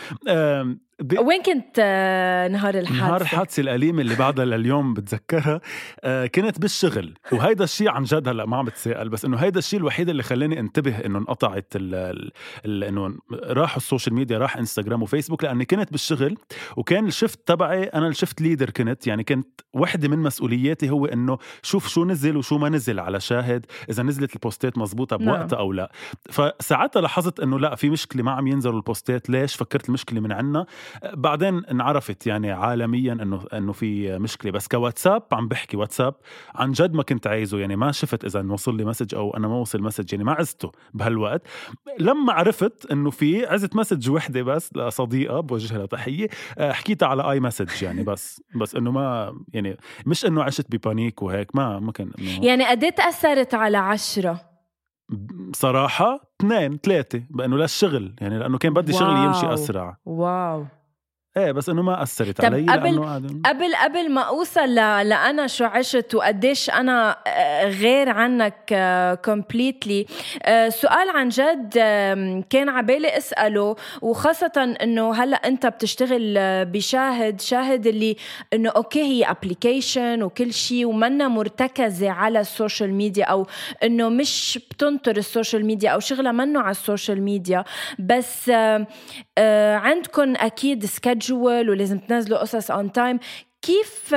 آم، 1.01 1.07
ب- 1.07 1.19
وين 1.19 1.41
كنت 1.43 1.75
آه، 1.79 2.47
نهار 2.47 2.75
الحادثة؟ 2.79 3.07
نهار 3.07 3.21
الحادثة 3.21 3.61
الأليمة 3.61 4.01
اللي 4.01 4.15
بعدها 4.15 4.45
لليوم 4.45 4.93
بتذكرها. 4.93 5.61
آه، 6.03 6.25
كنت 6.25 6.59
بالشغل. 6.61 7.13
وهيدا 7.31 7.63
الشيء 7.63 7.89
عن 7.89 8.03
جد 8.03 8.27
هلا 8.27 8.45
ما 8.45 8.57
عم 8.57 8.65
بتساءل 8.65 9.09
بس 9.09 9.25
إنه 9.25 9.37
هيدا 9.37 9.59
الشيء 9.59 9.79
الوحيد 9.79 10.09
اللي 10.09 10.23
خلاني 10.23 10.59
انتبه 10.59 10.97
إنه 11.05 11.19
انقطعت 11.19 11.67
ال 11.75 12.83
إنه 12.83 13.17
راحوا 13.33 13.77
ال 13.77 13.82
social 13.82 14.15
media 14.15 14.37
راح 14.37 14.57
إنستغرام 14.57 15.03
وفيسبوك 15.03 15.43
لأني 15.43 15.65
كنت 15.65 15.91
بالشغل. 15.91 16.37
وكان 16.77 17.07
ال 17.07 17.12
shift 17.12 17.39
تبعي 17.47 17.83
أنا 17.83 18.07
ال 18.07 18.13
shift 18.13 18.41
leader 18.41 18.69
كنت 18.69 19.07
يعني 19.07 19.23
كنت 19.23 19.61
وحدة 19.73 20.07
من 20.07 20.19
مسؤولياتي 20.19 20.89
هو 20.89 21.05
إنه 21.05 21.37
شوف 21.61 21.87
شو 21.87 22.05
نزل 22.05 22.37
وشو 22.37 22.57
ما 22.57 22.69
نزل 22.69 22.99
على 22.99 23.19
شاهد 23.19 23.65
إذا 23.89 24.03
نزلت 24.03 24.33
البوستات 24.35 24.77
مزبوطة 24.77 25.17
نعم. 25.17 25.25
بوقتها 25.37 25.59
أو 25.59 25.73
لا. 25.73 25.91
فساعتها 26.29 27.01
لاحظت 27.01 27.39
إنه 27.39 27.59
لا 27.59 27.75
في 27.75 27.89
مشكلة 27.89 28.23
ما 28.23 28.31
عم 28.31 28.47
ينزلوا 28.47 28.75
البوستات. 28.77 29.29
ليش؟ 29.29 29.55
فكرت 29.55 29.89
المشكلة 29.89 30.19
من 30.19 30.31
عنا. 30.31 30.65
بعدين 31.13 31.65
انعرفت 31.65 32.27
يعني 32.27 32.51
عالميا 32.51 33.13
إنه 33.13 33.45
إنه 33.53 33.71
في 33.71 34.19
مشكلة. 34.19 34.51
بس 34.51 34.67
كواتساب 34.67 35.23
عم 35.31 35.47
بحكي 35.47 35.77
واتساب 35.77 36.13
عن 36.55 36.71
جد 36.71 36.93
ما 36.93 37.03
كنت 37.03 37.27
عايزه. 37.27 37.59
يعني 37.59 37.75
ما 37.75 37.91
شفت 37.91 38.25
إذا 38.25 38.45
وصل 38.51 38.77
لي 38.77 38.85
message 38.85 39.15
أو 39.15 39.37
أنا 39.37 39.47
ما 39.47 39.55
وصل 39.55 39.81
message. 39.81 40.13
يعني 40.13 40.23
ما 40.23 40.31
عزته 40.31 40.71
بهالوقت. 40.93 41.41
لما 41.99 42.33
عرفت 42.33 42.91
إنه 42.91 43.09
في 43.09 43.45
عزت 43.45 43.75
message 43.75 44.09
وحدة 44.09 44.41
بس 44.41 44.69
لصديقة 44.75 45.39
بوجه 45.39 45.77
لها 45.77 45.85
تحية 45.85 46.27
آه، 46.57 46.71
حكيتها 46.71 47.07
على 47.07 47.31
iMessage 47.31 47.83
يعني. 47.83 48.03
بس 48.03 48.41
بس 48.55 48.75
إنه 48.75 48.91
ما 48.91 49.33
يعني 49.53 49.77
مش 50.05 50.25
إنه 50.25 50.43
عشت 50.43 50.65
ب 50.71 50.79
panic 50.79 51.21
وهيك 51.21 51.55
ما 51.55 51.79
ما 51.79 51.91
كان 51.91 52.11
يعني 52.47 52.65
قد 52.65 52.83
إيه 52.83 52.89
تأثرت 52.89 53.53
على 53.53 53.77
عشرة؟ 53.77 54.41
صراحة 55.53 56.19
اثنين 56.41 56.77
ثلاثة 56.77 57.23
بأنه 57.29 57.57
للشغل 57.57 58.15
يعني 58.21 58.39
لأنه 58.39 58.57
كان 58.57 58.73
بدي 58.73 58.93
شغلي 58.93 59.25
يمشي. 59.25 59.53
أسرع. 59.53 59.97
wow. 60.05 60.65
إيه 61.39 61.51
بس 61.51 61.69
إنه 61.69 61.81
ما 61.81 62.03
أثرت 62.03 62.45
علي 62.45 62.65
قبل- 62.71 62.99
قبل 63.45 63.75
قبل 63.75 64.11
ما 64.11 64.21
أوصل 64.21 64.61
ل... 64.69 64.75
لأنا 65.09 65.47
شو 65.47 65.65
عشت 65.65 66.15
وقديش 66.15 66.69
أنا 66.69 67.17
آه، 67.27 67.65
غير 67.69 68.09
عنك 68.09 68.73
completely 69.25 70.05
سؤال 70.69 71.09
عن 71.15 71.29
جد 71.29 71.73
كان 72.49 72.69
عبالي 72.69 73.17
أسأله 73.17 73.75
وخاصة 74.01 74.75
إنه 74.83 75.13
هلأ 75.23 75.37
أنت 75.37 75.65
بتشتغل 75.65 76.35
آه، 76.37 76.63
بشاهد 76.63 77.41
شاهد 77.41 77.87
اللي 77.87 78.15
إنه 78.53 78.69
أوكي 78.69 79.01
هي 79.03 79.23
application 79.25 80.23
وكل 80.23 80.53
شيء 80.53 80.85
ومنا 80.85 81.27
مرتكزة 81.27 82.09
على 82.11 82.39
ال 82.39 82.47
social 82.47 82.93
media 82.93 83.25
أو 83.25 83.47
إنه 83.83 84.09
مش 84.09 84.59
بتنطر 84.71 85.17
ال 85.17 85.24
social 85.24 85.65
media 85.65 85.89
أو 85.89 85.99
شغلها 85.99 86.31
منه 86.31 86.59
على 86.61 86.71
ال 86.71 86.78
social 86.78 87.21
media. 87.21 87.63
بس 87.99 88.49
آه، 88.49 88.87
آه، 89.37 89.75
عندكم 89.75 90.33
أكيد 90.35 90.83
schedule 91.29 91.69
ولازم 91.69 91.99
تنزلوا 91.99 92.37
قصص 92.37 92.71
on 92.71 92.91
time 92.91 93.19
كيف 93.61 94.15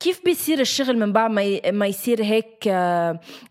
كيف 0.00 0.24
بيصير 0.24 0.60
الشغل 0.60 0.98
من 0.98 1.12
بعد 1.12 1.30
ما 1.30 1.70
ما 1.70 1.86
يصير 1.86 2.22
هيك 2.22 2.68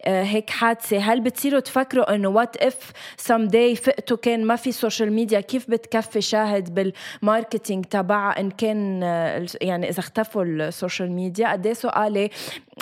هيك 0.05 0.50
حادثة؟ 0.50 0.98
هل 0.98 1.22
بتصيروا 1.22 1.60
تفكروا 1.60 2.15
إنه 2.15 2.29
what 2.29 2.57
if 2.57 2.91
some 3.17 3.47
day 3.47 3.75
فقتوا 3.75 4.17
كان 4.17 4.46
ما 4.46 4.55
في 4.55 4.72
social 4.71 5.13
media 5.13 5.39
كيف 5.39 5.69
بتكفي 5.69 6.22
شاهد 6.22 6.93
بال 7.24 7.35
marketing 7.35 7.86
تبعها 7.86 8.39
إن 8.39 8.51
كان 8.51 9.01
يعني 9.62 9.89
إذا 9.89 10.00
اختفوا 10.00 10.43
ال 10.43 10.53
social 10.53 11.12
media؟ 11.12 11.51
قد 11.51 11.65
إيه 11.67 11.74
سؤالي 11.74 12.29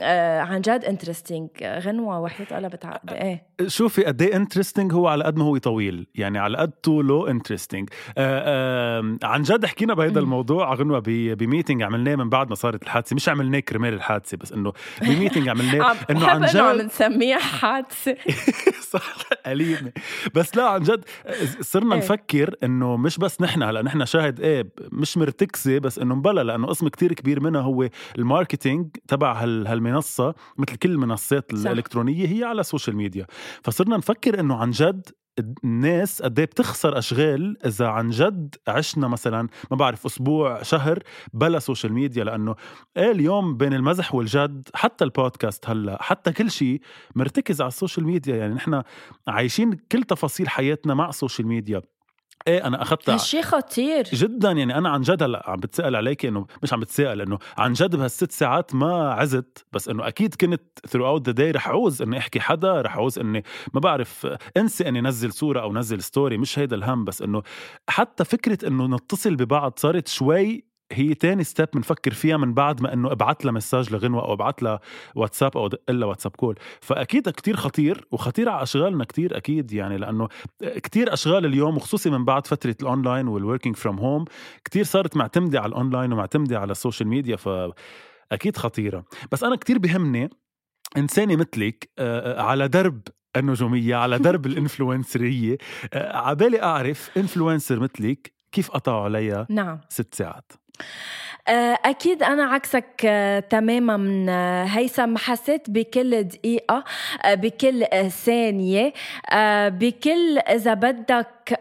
آه، 0.04 0.40
عن 0.40 0.62
جد 0.62 0.86
interesting 0.86 1.50
غنوة 1.64 2.20
وحيد 2.20 2.54
قلبت 2.54 2.86
عقدي 2.86 3.16
إيه. 3.16 3.44
شوفي 3.68 4.04
قد 4.06 4.22
إيه 4.22 4.36
interesting 4.36 4.94
هو 4.94 5.08
على 5.08 5.24
قد 5.24 5.38
ما 5.38 5.46
هو 5.46 5.58
طويل. 5.58 6.08
يعني 6.16 6.40
على 6.40 6.58
قد 6.58 6.72
طوله 6.72 7.30
interesting 7.32 7.90
عن 9.24 9.42
جد 9.42 9.66
حكينا 9.66 9.94
بهذا. 9.94 10.20
الموضوع 10.20 10.74
غنوة 10.74 11.00
ب- 11.00 11.38
ب 11.38 11.43
meeting 11.44 11.84
عملناه 11.84 12.16
من 12.16 12.30
بعد 12.30 12.50
ما 12.50 12.56
صارت 12.56 12.84
الحادثة. 12.84 13.16
مش 13.16 13.30
عملناه 13.30 13.60
كرمال 13.60 13.94
الحادثة 13.94 14.38
بس 14.38 14.52
إنه 14.54 14.74
ب 15.02 15.08
meeting 15.08 15.50
عملناه. 15.50 15.84
عم 15.90 15.96
إنه 16.10 16.28
عن 16.28 16.44
إنه 16.44 16.62
عم 16.62 16.76
جد 16.78 16.86
نسميها 16.86 17.40
حادثة. 17.40 18.16
صح 18.94 19.16
أليمة. 19.48 19.92
بس 20.34 20.58
لا 20.58 20.68
عن 20.70 20.82
جد 20.82 21.06
صرنا 21.62 21.96
إيه. 21.96 22.00
نفكر 22.02 22.56
إنه 22.64 22.98
مش 22.98 23.18
بس 23.18 23.42
نحن 23.42 23.64
هلأ 23.64 23.82
نحن 23.82 24.06
شاهد 24.06 24.40
إيه 24.40 24.68
مش 24.92 25.18
مرتكزة 25.18 25.80
بس 25.80 26.00
إنه 26.00 26.16
مبلا 26.16 26.44
لأنه 26.44 26.68
قسم 26.68 26.88
كتير 26.88 27.14
كبير 27.14 27.40
منها 27.40 27.62
هو 27.62 27.90
ال 28.18 28.25
marketing 28.25 28.88
تبع 29.08 29.34
هال- 29.34 29.68
هالمنصة. 29.68 30.34
مثل 30.58 30.76
كل 30.76 30.92
المنصات. 30.92 31.54
الإلكترونية 31.54 32.28
هي 32.28 32.44
على 32.44 32.62
ال 32.62 32.67
social 32.67 32.96
media 32.96 33.26
فصرنا 33.64 33.98
نفكر 33.98 34.40
إنه 34.40 34.56
عن 34.56 34.72
جد 34.72 35.10
الناس 35.64 36.22
قد 36.22 36.40
إيه 36.40 36.46
بتخسر 36.46 36.98
أشغال 36.98 37.58
إذا 37.66 37.88
عن 37.88 38.10
جد 38.10 38.56
عشنا 38.68 39.08
مثلا 39.08 39.48
ما 39.72 39.78
بعرف 39.78 40.06
أسبوع 40.06 40.64
شهر 40.64 41.00
بلا 41.34 41.60
سوشيال 41.60 41.94
ميديا 41.94 42.24
لأنه 42.24 42.56
إيه 42.98 43.12
اليوم 43.12 43.58
بين 43.58 43.74
المزح 43.74 44.16
والجد؟ 44.16 44.70
حتى 44.74 45.04
البودكاست 45.04 45.70
هلأ 45.70 46.04
حتى 46.04 46.32
كل 46.32 46.52
شيء 46.52 46.82
مرتكز 47.16 47.62
على 47.62 47.68
السوشيال 47.68 48.06
ميديا 48.06 48.36
يعني 48.36 48.54
نحن 48.54 48.82
عايشين 49.28 49.74
كل 49.92 50.04
تفاصيل 50.04 50.50
حياتنا 50.50 50.94
مع 50.94 51.10
السوشيال 51.10 51.48
ميديا 51.48 51.82
إيه 52.48 52.68
أنا 52.68 52.82
اخذت 52.82 53.10
هالشي 53.10 53.42
خطير. 53.42 54.04
جدا 54.04 54.52
يعني 54.52 54.78
أنا 54.78 54.90
عن 54.90 55.02
جد 55.02 55.24
هلأ 55.24 55.50
عم 55.50 55.60
بتسأل 55.60 55.96
عليك 55.96 56.26
إنه 56.26 56.48
مش 56.64 56.74
عم 56.74 56.80
بتسأل 56.80 57.22
إنه 57.22 57.40
عن 57.58 57.74
جد 57.74 57.96
بهالست 57.96 58.32
ساعات 58.32 58.76
ما 58.76 59.14
عزت 59.14 59.66
بس 59.74 59.90
إنه 59.90 60.08
أكيد 60.08 60.36
كنت 60.36 60.62
throughout 60.88 61.26
the 61.26 61.32
day 61.32 61.52
رح 61.52 61.70
عوز 61.70 62.02
إني 62.02 62.18
أحكي 62.18 62.40
حدا 62.40 62.82
رح 62.82 62.98
عوز 62.98 63.20
إني 63.20 63.44
ما 63.74 63.80
بعرف 63.80 64.28
انسى 64.58 64.88
إني 64.88 65.02
نزل 65.02 65.34
صورة 65.34 65.62
أو 65.62 65.74
نزل 65.74 66.02
story 66.02 66.38
مش 66.38 66.60
هيدا 66.60 66.76
الهم 66.76 67.06
بس 67.06 67.22
إنه 67.22 67.42
حتى 67.90 68.24
فكرة 68.26 68.68
إنه 68.68 68.88
نتصل 68.96 69.36
ببعض 69.36 69.74
صارت 69.78 70.08
شوي 70.08 70.66
هي 70.92 71.14
تاني 71.14 71.44
step 71.44 71.68
بنفكر 71.74 72.14
فيها 72.14 72.38
من 72.38 72.54
بعد 72.54 72.82
ما 72.82 72.94
إنه 72.94 73.12
أبعت 73.12 73.46
لها 73.46 73.54
message 73.54 73.94
لغنوة 73.94 74.22
أو 74.26 74.34
أبعت 74.34 74.64
لها 74.64 74.80
واتساب 75.16 75.58
أو 75.58 75.68
دق 75.68 75.92
لها 75.92 76.08
واتساب 76.08 76.32
call 76.32 76.56
فأكيد 76.82 77.30
كتير 77.30 77.56
خطير 77.56 78.08
وخطير 78.12 78.50
على 78.50 78.64
أشغالنا 78.64 79.04
كتير 79.04 79.38
أكيد 79.38 79.74
يعني 79.74 79.98
لأنه 79.98 80.28
كتير 80.62 81.14
أشغال 81.14 81.46
اليوم 81.46 81.78
وخصوصي 81.78 82.10
من 82.10 82.26
بعد 82.26 82.48
فترة 82.48 82.76
ال 82.82 82.88
online 82.88 83.28
وال 83.28 83.38
working 83.38 83.76
from 83.76 84.00
home 84.00 84.26
كتير 84.66 84.84
صارت 84.84 85.18
معتمدة 85.18 85.60
على 85.60 85.70
الاونلاين 85.70 86.14
ومعتمدة 86.14 86.60
على 86.60 86.72
السوشيال 86.72 87.10
ميديا 87.10 87.36
فأكيد 87.36 88.58
خطيرة. 88.58 89.06
بس 89.32 89.44
أنا 89.44 89.56
كتير 89.56 89.78
بهمني 89.78 90.30
إنسانة 90.98 91.36
مثلك 91.36 91.90
آه، 92.00 92.42
على 92.42 92.68
درب 92.68 93.02
النجومية 93.36 93.96
على 93.96 94.20
درب 94.20 94.46
الإنفلونسرية. 94.52 95.58
آه، 95.94 96.18
عبالي 96.18 96.64
أعرف 96.64 97.18
إنفلونسر 97.18 97.80
مثلك 97.80 98.34
كيف 98.52 98.72
قطعوا 98.72 99.04
عليها 99.04 99.48
نعم. 99.50 99.80
ست 99.90 100.16
ساعات؟ 100.16 100.52
آه، 100.52 100.65
أكيد 101.86 102.24
أنا 102.24 102.44
عكسك 102.44 103.06
آه، 103.06 103.40
تماما 103.40 104.26
آه، 104.30 104.64
هيثم. 104.64 105.18
حسيت 105.18 105.70
بكل 105.70 106.24
دقيقة 106.24 106.84
بكل 107.28 107.86
ثانية 108.10 108.94
بكل 109.70 110.38
إذا 110.38 110.74
بدك 110.74 111.60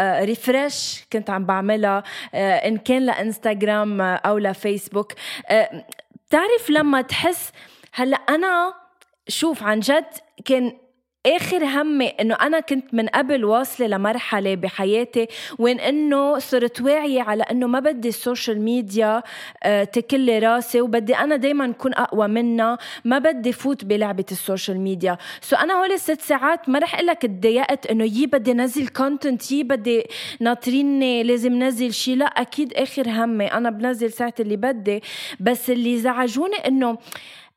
ريفرش 0.00 1.04
كنت 1.12 1.30
عم 1.30 1.44
بعملها 1.44 2.02
إن 2.34 2.76
كان 2.76 3.02
لإنستغرام 3.02 4.00
أو 4.00 4.38
لفيسبوك. 4.38 5.12
بتعرف 6.28 6.70
لما 6.70 7.02
تحس 7.02 7.52
هلأ 7.92 8.16
أنا 8.16 8.74
شوف 9.28 9.62
عن 9.62 9.80
جد 9.80 10.04
كان 10.44 10.72
آخر 11.26 11.64
همي 11.64 12.06
إنه 12.06 12.34
أنا 12.34 12.60
كنت 12.60 12.94
من 12.94 13.08
قبل 13.08 13.44
واصلة 13.44 13.86
لمرحلة 13.86 14.54
بحياتي 14.54 15.26
وين 15.58 15.80
إنه 15.80 16.38
صرت 16.38 16.80
واعية 16.80 17.22
على 17.22 17.42
إنه 17.42 17.66
ما 17.66 17.80
بدي 17.80 18.08
السوشيال 18.08 18.60
ميديا 18.60 19.22
آه، 19.62 19.84
تاكل 19.84 20.16
لي 20.16 20.38
راسي 20.38 20.80
وبدي 20.80 21.16
أنا 21.16 21.36
دائما 21.36 21.70
اكون 21.70 21.94
أقوى 21.94 22.28
منها 22.28 22.78
ما 23.04 23.18
بدي 23.18 23.52
فوت 23.52 23.84
بلعبة 23.84 24.24
السوشيال 24.30 24.80
ميديا. 24.80 25.18
so 25.40 25.56
أنا 25.56 25.74
هول 25.74 25.92
الست 25.92 26.20
ساعات 26.20 26.68
ما 26.68 26.78
رح 26.78 26.94
أقول 26.94 27.06
لك 27.06 27.22
تضايقت 27.22 27.86
إنه 27.86 28.04
يي 28.04 28.26
بدي 28.26 28.52
نزل 28.52 28.88
content 28.88 29.52
يي 29.52 29.62
بدي 29.62 30.04
ناطريني 30.40 31.22
لازم 31.22 31.62
نزل 31.62 31.92
شيء 31.92 32.16
لا 32.16 32.26
أكيد 32.26 32.74
آخر 32.74 33.08
همي 33.08 33.46
أنا 33.46 33.70
بنزل 33.70 34.12
ساعة 34.12 34.34
اللي 34.40 34.56
بدي 34.56 35.02
بس 35.40 35.70
اللي 35.70 35.98
زعجوني 35.98 36.56
إنه 36.56 36.98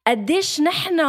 قديش 0.07 0.61
نحن 0.61 0.99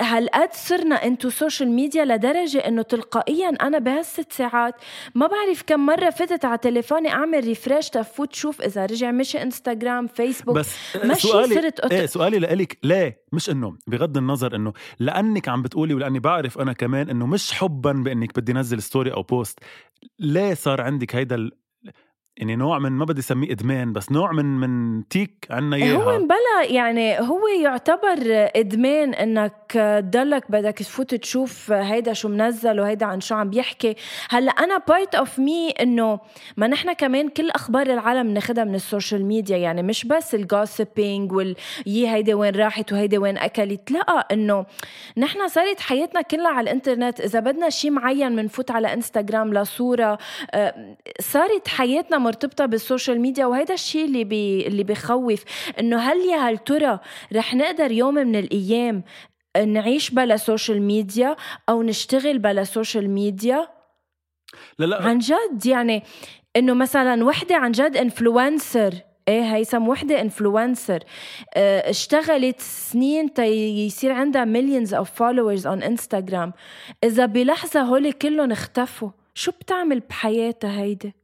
هالقد 0.00 0.52
صرنا 0.52 0.94
انتو 0.94 1.30
سوشيال 1.30 1.68
ميديا 1.70 2.04
لدرجة 2.04 2.58
إنه 2.58 2.82
تلقائيا 2.82 3.48
أنا 3.48 3.78
بهالست 3.78 4.32
ساعات 4.32 4.74
ما 5.14 5.26
بعرف 5.26 5.62
كم 5.66 5.86
مرة 5.86 6.10
فتت 6.10 6.44
على 6.44 6.58
تليفوني 6.58 7.08
أعمل 7.08 7.44
refresh 7.44 7.90
تفوت 7.90 8.34
شوف 8.34 8.62
إذا 8.62 8.86
رجع 8.86 9.10
مشي 9.10 9.42
انستغرام 9.42 10.06
فيسبوك 10.06 10.56
بس 10.56 10.76
سؤالي 11.12 11.54
صرت 11.54 11.80
أت... 11.80 11.92
إيه 11.92 12.06
سؤالي 12.06 12.38
لإلك. 12.38 12.78
ليه؟ 12.82 13.24
مش 13.32 13.50
إنه 13.50 13.76
بغض 13.86 14.16
النظر 14.16 14.56
إنه 14.56 14.72
لأنك 14.98 15.48
عم 15.48 15.62
بتقولي 15.62 15.94
ولأني 15.94 16.18
بعرف 16.20 16.58
أنا 16.58 16.72
كمان 16.72 17.10
إنه 17.10 17.26
مش 17.26 17.52
حبا 17.52 17.92
بإنك 17.92 18.38
بدي 18.38 18.52
نزل 18.52 18.82
story 18.82 19.12
أو 19.12 19.22
post 19.22 19.58
ليه 20.18 20.54
صار 20.54 20.80
عندك 20.80 21.16
هيدا 21.16 21.50
يعني 22.36 22.56
نوع 22.56 22.78
من 22.78 22.92
ما 22.92 23.04
بدي 23.04 23.20
اسميه 23.20 23.52
إدمان 23.52 23.92
بس 23.92 24.12
نوع 24.12 24.32
من 24.32 24.44
من 24.44 25.02
tic 25.08 25.46
عنا 25.50 25.76
اياها 25.76 25.96
هو 25.96 26.18
بلا 26.18 26.70
يعني 26.70 27.20
هو 27.20 27.46
يعتبر 27.62 28.18
إدمان 28.56 29.14
إنك 29.14 29.52
تضلك 29.68 30.50
بدك 30.50 30.78
تفوت 30.78 31.14
تشوف 31.14 31.72
هيدا 31.72 32.12
شو 32.12 32.28
منزل 32.28 32.80
وهيدا 32.80 33.06
عن 33.06 33.20
شو 33.20 33.34
عم 33.34 33.50
بيحكي. 33.50 33.96
هلأ 34.30 34.50
أنا 34.52 34.78
part 34.78 35.14
of 35.14 35.38
me 35.38 35.70
إنه 35.70 36.20
ما 36.56 36.66
نحن 36.66 36.92
كمان 36.92 37.28
كل 37.28 37.50
أخبار 37.50 37.86
العالم 37.86 38.26
ناخدها 38.26 38.64
من 38.64 38.74
السوشيال 38.74 39.24
ميديا 39.24 39.56
يعني 39.56 39.82
مش 39.82 40.04
بس 40.04 40.34
ال 40.34 40.44
gossiping 40.44 41.32
وال 41.32 41.56
يي 41.86 42.08
هيدا 42.08 42.34
وين 42.34 42.56
راحت 42.56 42.92
وهيدا 42.92 43.18
وين 43.18 43.38
أكلت. 43.38 43.90
لا 43.90 44.26
إنه 44.32 44.66
نحن 45.16 45.48
صارت 45.48 45.80
حياتنا 45.80 46.22
كلها 46.22 46.50
على 46.50 46.70
الإنترنت. 46.70 47.20
إذا 47.20 47.40
بدنا 47.40 47.70
شيء 47.70 47.90
معين 47.90 48.36
بنفوت 48.36 48.70
على 48.70 48.92
إنستغرام 48.92 49.54
لصورة 49.54 50.18
آه، 50.54 50.96
صارت 51.20 51.68
حياتنا 51.68 52.23
مرتبطة 52.24 52.66
بالسوشيال 52.66 53.20
ميديا 53.20 53.46
وهيدا 53.46 53.74
الشيء 53.74 54.04
اللي 54.04 54.24
بي 54.24 54.66
اللي 54.66 54.84
بخوف 54.84 55.44
إنه 55.80 55.96
هل 55.96 56.16
يا 56.20 56.36
هل 56.36 56.58
ترى 56.58 56.98
رح 57.32 57.54
نقدر 57.54 57.92
يوم 57.92 58.14
من 58.14 58.36
الأيام 58.36 59.02
نعيش 59.66 60.10
بلا 60.10 60.36
سوشيال 60.36 60.82
ميديا 60.82 61.36
أو 61.68 61.82
نشتغل 61.82 62.38
بلا 62.38 62.64
سوشيال 62.64 63.10
ميديا؟ 63.10 63.68
لا 64.78 64.86
لا. 64.86 65.02
عن 65.02 65.18
جد؟ 65.18 65.66
يعني 65.66 66.02
إنه 66.56 66.74
مثلا 66.74 67.24
وحدة 67.24 67.56
عن 67.56 67.72
جد 67.72 67.96
influencer 67.96 68.94
إيه 69.28 69.54
هيثم 69.54 69.88
وحدة 69.88 70.20
influencer 70.20 70.98
آه 71.54 71.90
اشتغلت 71.90 72.60
سنين 72.60 73.32
تي 73.34 73.86
يصير 73.86 74.12
عندها 74.12 74.44
millions 74.44 74.94
of 74.94 75.10
followers 75.10 75.66
on 75.66 75.82
Instagram 75.82 76.52
إذا 77.04 77.26
بلحظة 77.26 77.80
هول 77.80 78.12
كلهم 78.12 78.52
اختفوا 78.52 79.10
شو 79.34 79.52
بتعمل 79.52 80.00
بحياتها 80.00 80.80
هيدي؟ 80.80 81.14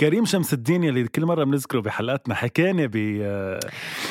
كريم 0.00 0.24
شمس 0.24 0.52
الدين 0.52 0.84
يلي 0.84 1.08
كل 1.08 1.26
مرة 1.26 1.44
بنذكره 1.44 1.80
بحلقاتنا 1.80 2.34
حكاني 2.34 2.86
ب 2.86 2.92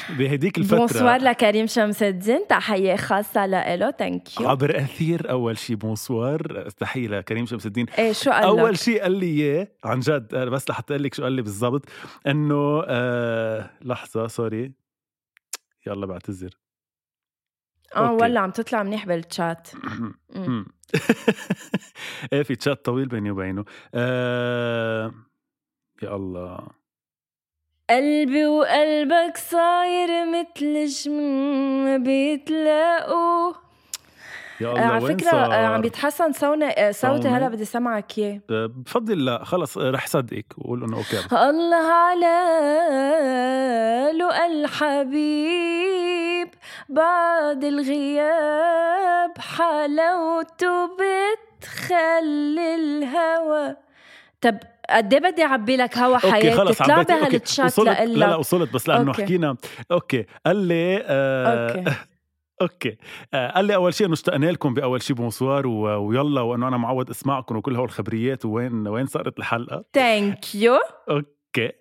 بهديك 0.09 0.57
الفترة. 0.57 0.77
fr: 0.77 0.90
bonsoir 0.90 1.21
لكريم 1.21 1.67
شمس 1.67 2.03
الدين 2.03 2.47
تحية 2.49 2.95
خاصة 2.95 3.45
له 3.45 3.91
thank 3.91 4.39
you 4.41 4.49
عبر 4.49 4.77
أثير 4.77 5.31
أول 5.31 5.57
شيء 5.57 5.75
bonsoir 5.75 6.69
تحية 6.69 7.07
لكريم 7.07 7.45
شمس 7.45 7.65
الدين. 7.65 7.85
إيه 7.99 8.11
شو 8.13 8.31
قال 8.31 8.43
أول 8.43 8.77
شيء 8.77 9.01
قال 9.01 9.11
لي 9.11 9.25
إياه 9.25 9.67
عن 9.83 9.99
جد 9.99 10.35
بس 10.35 10.69
لحتى 10.69 10.93
أقول 10.93 11.03
لك 11.03 11.13
شو 11.13 11.23
قال 11.23 11.33
لي 11.33 11.41
بالضبط 11.41 11.85
إنه 12.27 12.83
آه 12.87 13.69
لحظة 13.81 14.27
sorry. 14.27 14.71
يلا 15.87 16.05
بعتذر 16.05 16.49
آه 17.95 18.11
ولا 18.13 18.39
عم 18.39 18.51
تطلع 18.51 18.83
منيح 18.83 19.05
بالتشات 19.05 19.67
إيه 22.33 22.43
في 22.43 22.55
تشات 22.55 22.85
طويل 22.85 23.07
بيني 23.07 23.31
وبينه. 23.31 23.65
آه 23.93 25.13
يا 26.01 26.15
الله. 26.15 26.59
قلبي 27.89 28.45
وقلبك 28.45 29.37
صاير 29.37 30.25
مثل 30.25 30.85
جم 30.85 32.03
بيتلاقوا. 32.03 33.53
يا 34.61 34.71
الله 34.71 34.81
على 34.81 35.01
فكرة 35.01 35.31
صار؟ 35.31 35.53
عم 35.53 35.81
بيتحسن 35.81 36.31
صوتي 36.31 36.93
صوتي 36.93 37.27
هلا 37.27 37.47
بدي 37.47 37.65
سمعك 37.65 38.17
إياه. 38.17 38.41
بفضل 38.49 39.25
لا 39.25 39.43
خلص 39.43 39.77
رح 39.77 40.07
صدقك 40.07 40.45
وقول 40.57 40.83
إنه 40.83 40.97
أوكي. 40.97 41.35
الله 41.49 41.93
على 41.93 42.37
لقى 44.17 44.47
الحبيب 44.47 46.49
بعد 46.89 47.63
الغياب 47.63 49.37
حلاوته 49.37 50.87
بتخلي 50.87 52.75
الهوى. 52.75 53.75
طب 54.41 54.57
قد 54.97 55.13
إيه 55.13 55.31
بدي 55.31 55.43
أعبي 55.43 55.77
لك 55.77 55.97
هوا 55.97 56.17
حياتي؟ 56.17 56.51
خلص 56.51 56.81
اطلع 56.81 57.01
بهالتشات 57.01 57.79
لا 57.79 58.05
لا 58.05 58.35
وصلت 58.35 58.73
بس 58.73 58.87
لأنه 58.89 59.07
أوكي. 59.07 59.23
حكينا. 59.23 59.55
أوكي 59.91 60.25
قال 60.45 60.55
لي 60.55 61.03
آه 61.05 61.69
أوكي. 61.69 61.91
أوكي. 62.61 62.97
آه 63.33 63.51
قال 63.51 63.65
لي 63.65 63.75
أول 63.75 63.93
شيء 63.93 64.05
إنه 64.07 64.13
اشتقنا 64.13 64.45
لكم 64.45 64.73
بأول 64.73 65.01
شيء 65.01 65.15
بونسوار 65.15 65.67
ويلا 65.67 66.41
وإنه 66.41 66.67
أنا 66.67 66.77
معود 66.77 67.09
اسمعكم 67.09 67.55
وكل 67.55 67.75
هول 67.75 67.85
الخبريات 67.85 68.45
وين 68.45 68.87
وين 68.87 69.05
صارت 69.05 69.39
الحلقة؟ 69.39 69.83
Thank 69.93 70.55
you 70.55 70.79
okay. 71.09 71.71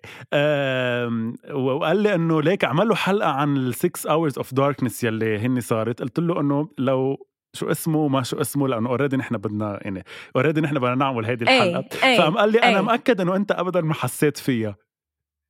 وقال 1.53 1.97
لي 1.97 2.15
إنه 2.15 2.41
ليك 2.41 2.65
عملوا 2.65 2.95
حلقة 2.95 3.29
عن 3.29 3.57
ال 3.57 3.73
6 3.75 4.09
hours 4.09 4.37
of 4.37 4.53
darkness 4.53 5.03
يلي 5.03 5.37
هن 5.37 5.59
صارت. 5.59 6.01
قلت 6.01 6.19
له 6.19 6.41
إنه 6.41 6.69
لو 6.77 7.27
شو 7.53 7.71
اسمه 7.71 8.07
ما 8.07 8.23
شو 8.23 8.41
اسمه 8.41 8.67
لأنه 8.67 8.89
already 8.89 9.17
نحن 9.17 9.37
بدنا 9.37 9.79
يعني 9.81 10.03
already 10.35 10.61
نحن 10.61 10.79
بدنا 10.79 10.95
نعمل 10.95 11.25
هيدي 11.25 11.43
الحلقة. 11.43 11.85
فقام 12.17 12.37
قال 12.37 12.51
لي 12.51 12.59
أنا 12.59 12.81
مأكد 12.81 13.21
إنه 13.21 13.35
أنت 13.35 13.51
ابدا 13.51 13.81
ما 13.81 13.93
حسيت 13.93 14.37
فيها. 14.37 14.75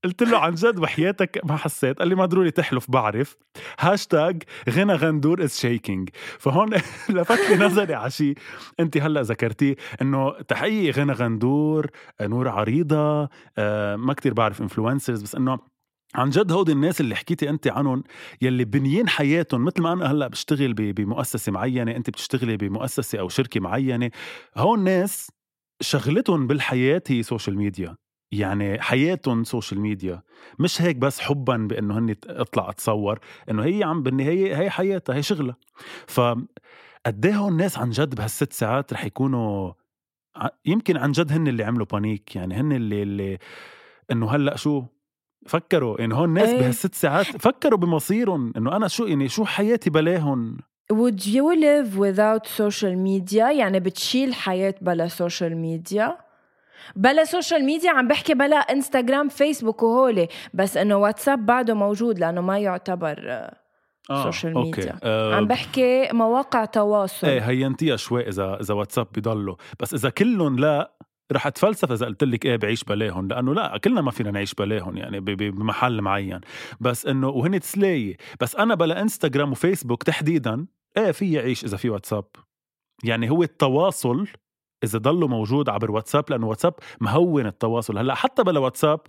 قلت 0.03 0.23
له 0.23 0.37
عن 0.37 0.53
جد 0.53 0.79
وحياتك 0.79 1.41
ما 1.43 1.57
حسيت. 1.57 1.99
قال 1.99 2.07
لي 2.07 2.15
ما 2.15 2.25
ضروري 2.25 2.51
تحلف 2.51 2.91
بعرف. 2.91 3.37
هاشتاج 3.79 4.43
غنوة 4.69 4.93
غندور 4.93 5.43
is 5.43 5.59
shaking 5.59 6.09
فهون 6.39 6.69
لفت 7.09 7.49
لي 7.49 7.65
نظري 7.65 7.93
على 7.93 8.11
شيء. 8.11 8.35
أنت 8.79 8.97
هلأ 8.97 9.21
ذكرتيه 9.21 9.75
إنه 10.01 10.31
تحيه 10.31 10.91
غنى 10.91 11.13
غندور 11.13 11.87
نور 12.21 12.47
عريضة 12.49 13.29
آه، 13.57 13.95
ما 13.95 14.13
كتير 14.13 14.33
بعرف 14.33 14.61
انفلونسرز 14.61 15.21
بس 15.21 15.35
إنه 15.35 15.59
عن 16.15 16.29
جد 16.29 16.51
هودي 16.51 16.71
الناس 16.71 17.01
اللي 17.01 17.15
حكيتي 17.15 17.49
أنت 17.49 17.67
عنهم 17.67 18.03
يلي 18.41 18.65
بنيين 18.65 19.09
حياتهم 19.09 19.65
مثل 19.65 19.81
ما 19.81 19.93
أنا 19.93 20.11
هلأ 20.11 20.27
بشتغل 20.27 20.73
بمؤسسة 20.73 21.51
معينة 21.51 21.91
أنت 21.95 22.09
بتشتغلي 22.09 22.57
بمؤسسة 22.57 23.19
أو 23.19 23.29
شركة 23.29 23.59
معينة 23.59 24.11
هون 24.57 24.83
ناس 24.83 25.31
شغلتهم 25.81 26.47
بالحياة 26.47 27.03
هي 27.07 27.23
سوشيال 27.23 27.57
ميديا 27.57 27.95
يعني 28.31 28.81
حياتهم 28.81 29.43
سوشيال 29.43 29.81
ميديا 29.81 30.21
مش 30.59 30.81
هيك 30.81 30.95
بس 30.95 31.19
حبا 31.19 31.57
بأنه 31.57 31.97
هن 31.97 32.15
اطلع 32.25 32.69
أتصور 32.69 33.19
إنه 33.51 33.63
هي 33.63 33.83
عم 33.83 34.03
بالنهاية 34.03 34.57
هي 34.57 34.69
حياتها 34.69 35.15
هي 35.15 35.23
شغلها. 35.23 35.55
ف 36.07 36.21
قد 37.05 37.25
إيه 37.25 37.35
هون 37.35 37.51
الناس 37.51 37.77
عن 37.77 37.89
جد 37.89 38.15
بهالست 38.15 38.53
ساعات 38.53 38.93
رح 38.93 39.05
يكونوا 39.05 39.73
يمكن 40.65 40.97
عن 40.97 41.11
جد 41.11 41.31
هن 41.31 41.47
اللي 41.47 41.63
عملوا 41.63 41.85
panic 41.85 42.35
يعني 42.35 42.55
هن 42.55 42.71
اللي 42.71 43.03
اللي 43.03 43.37
إنه 44.11 44.31
هلأ 44.31 44.55
شو؟ 44.57 44.85
فكروا 45.47 45.99
يعني 45.99 46.15
هون 46.15 46.29
الناس 46.29 46.49
إيه. 46.49 46.59
بهالست 46.59 46.95
ساعات 46.95 47.25
فكروا 47.25 47.77
بمصيرهم 47.77 48.53
إنه 48.57 48.75
أنا 48.75 48.87
شو 48.87 49.05
يعني 49.05 49.27
شو 49.27 49.45
حياتي 49.45 49.89
بلاهم 49.89 50.57
Would 50.93 51.25
you 51.25 51.55
live 51.55 51.97
without 51.97 52.45
social 52.47 52.95
media 52.95 53.49
يعني 53.51 53.79
بتشيل 53.79 54.33
حياة 54.33 54.75
بلا 54.81 55.07
سوشيال 55.07 55.57
ميديا 55.57 56.17
بلا 56.95 57.23
سوشيال 57.23 57.65
ميديا 57.65 57.91
عم 57.91 58.07
بحكي 58.07 58.33
بلا 58.33 58.55
انستغرام 58.55 59.29
فيسبوك 59.29 59.83
وهولي 59.83 60.27
بس 60.53 60.77
إنه 60.77 60.95
واتساب 60.95 61.45
بعده 61.45 61.73
موجود 61.73 62.19
لأنه 62.19 62.41
ما 62.41 62.59
يعتبر 62.59 63.17
آه 64.09 64.23
سوشيال 64.23 64.57
ميديا 64.57 64.95
آه 65.03 65.35
عم 65.35 65.47
بحكي 65.47 66.09
مواقع 66.13 66.65
تواصل. 66.65 67.27
إيه 67.27 67.39
هينتيها 67.39 67.95
شوي 67.95 68.27
إذا 68.27 68.57
إذا 68.61 68.73
واتساب 68.73 69.07
بضلوا 69.15 69.55
بس 69.79 69.93
إذا 69.93 70.09
كلهم 70.09 70.59
لا 70.59 70.91
رح 71.31 71.47
أتفلسف 71.47 71.91
إذا 71.91 72.05
قلت 72.05 72.23
لك 72.23 72.45
إيه 72.45 72.55
بعيش 72.55 72.83
بلاهم 72.83 73.27
لأنه 73.27 73.53
لا 73.53 73.77
كلنا 73.77 74.01
ما 74.01 74.11
فينا 74.11 74.31
نعيش 74.31 74.53
بلاهم 74.53 74.97
يعني 74.97 75.19
بمحل 75.19 76.01
معين. 76.01 76.39
بس 76.79 77.05
إنه 77.05 77.27
وهن 77.29 77.59
تسلايه 77.59 78.17
بس 78.39 78.55
أنا 78.55 78.75
بلا 78.75 79.01
إنستغرام 79.01 79.51
وفيسبوك 79.51 80.03
تحديدا 80.03 80.65
إيه 80.97 81.11
فيي 81.11 81.31
عيش 81.33 81.65
إذا 81.65 81.77
في 81.77 81.89
واتساب؟ 81.89 82.25
يعني 83.03 83.29
هو 83.29 83.43
التواصل 83.43 84.27
إذا 84.83 84.99
ضله 84.99 85.27
موجود 85.27 85.69
عبر 85.69 85.91
واتساب 85.91 86.25
لأنه 86.29 86.47
واتساب 86.47 86.73
مهون 87.01 87.45
التواصل. 87.45 87.97
هلأ 87.97 88.15
حتى 88.15 88.43
بلا 88.43 88.59
واتساب 88.59 88.99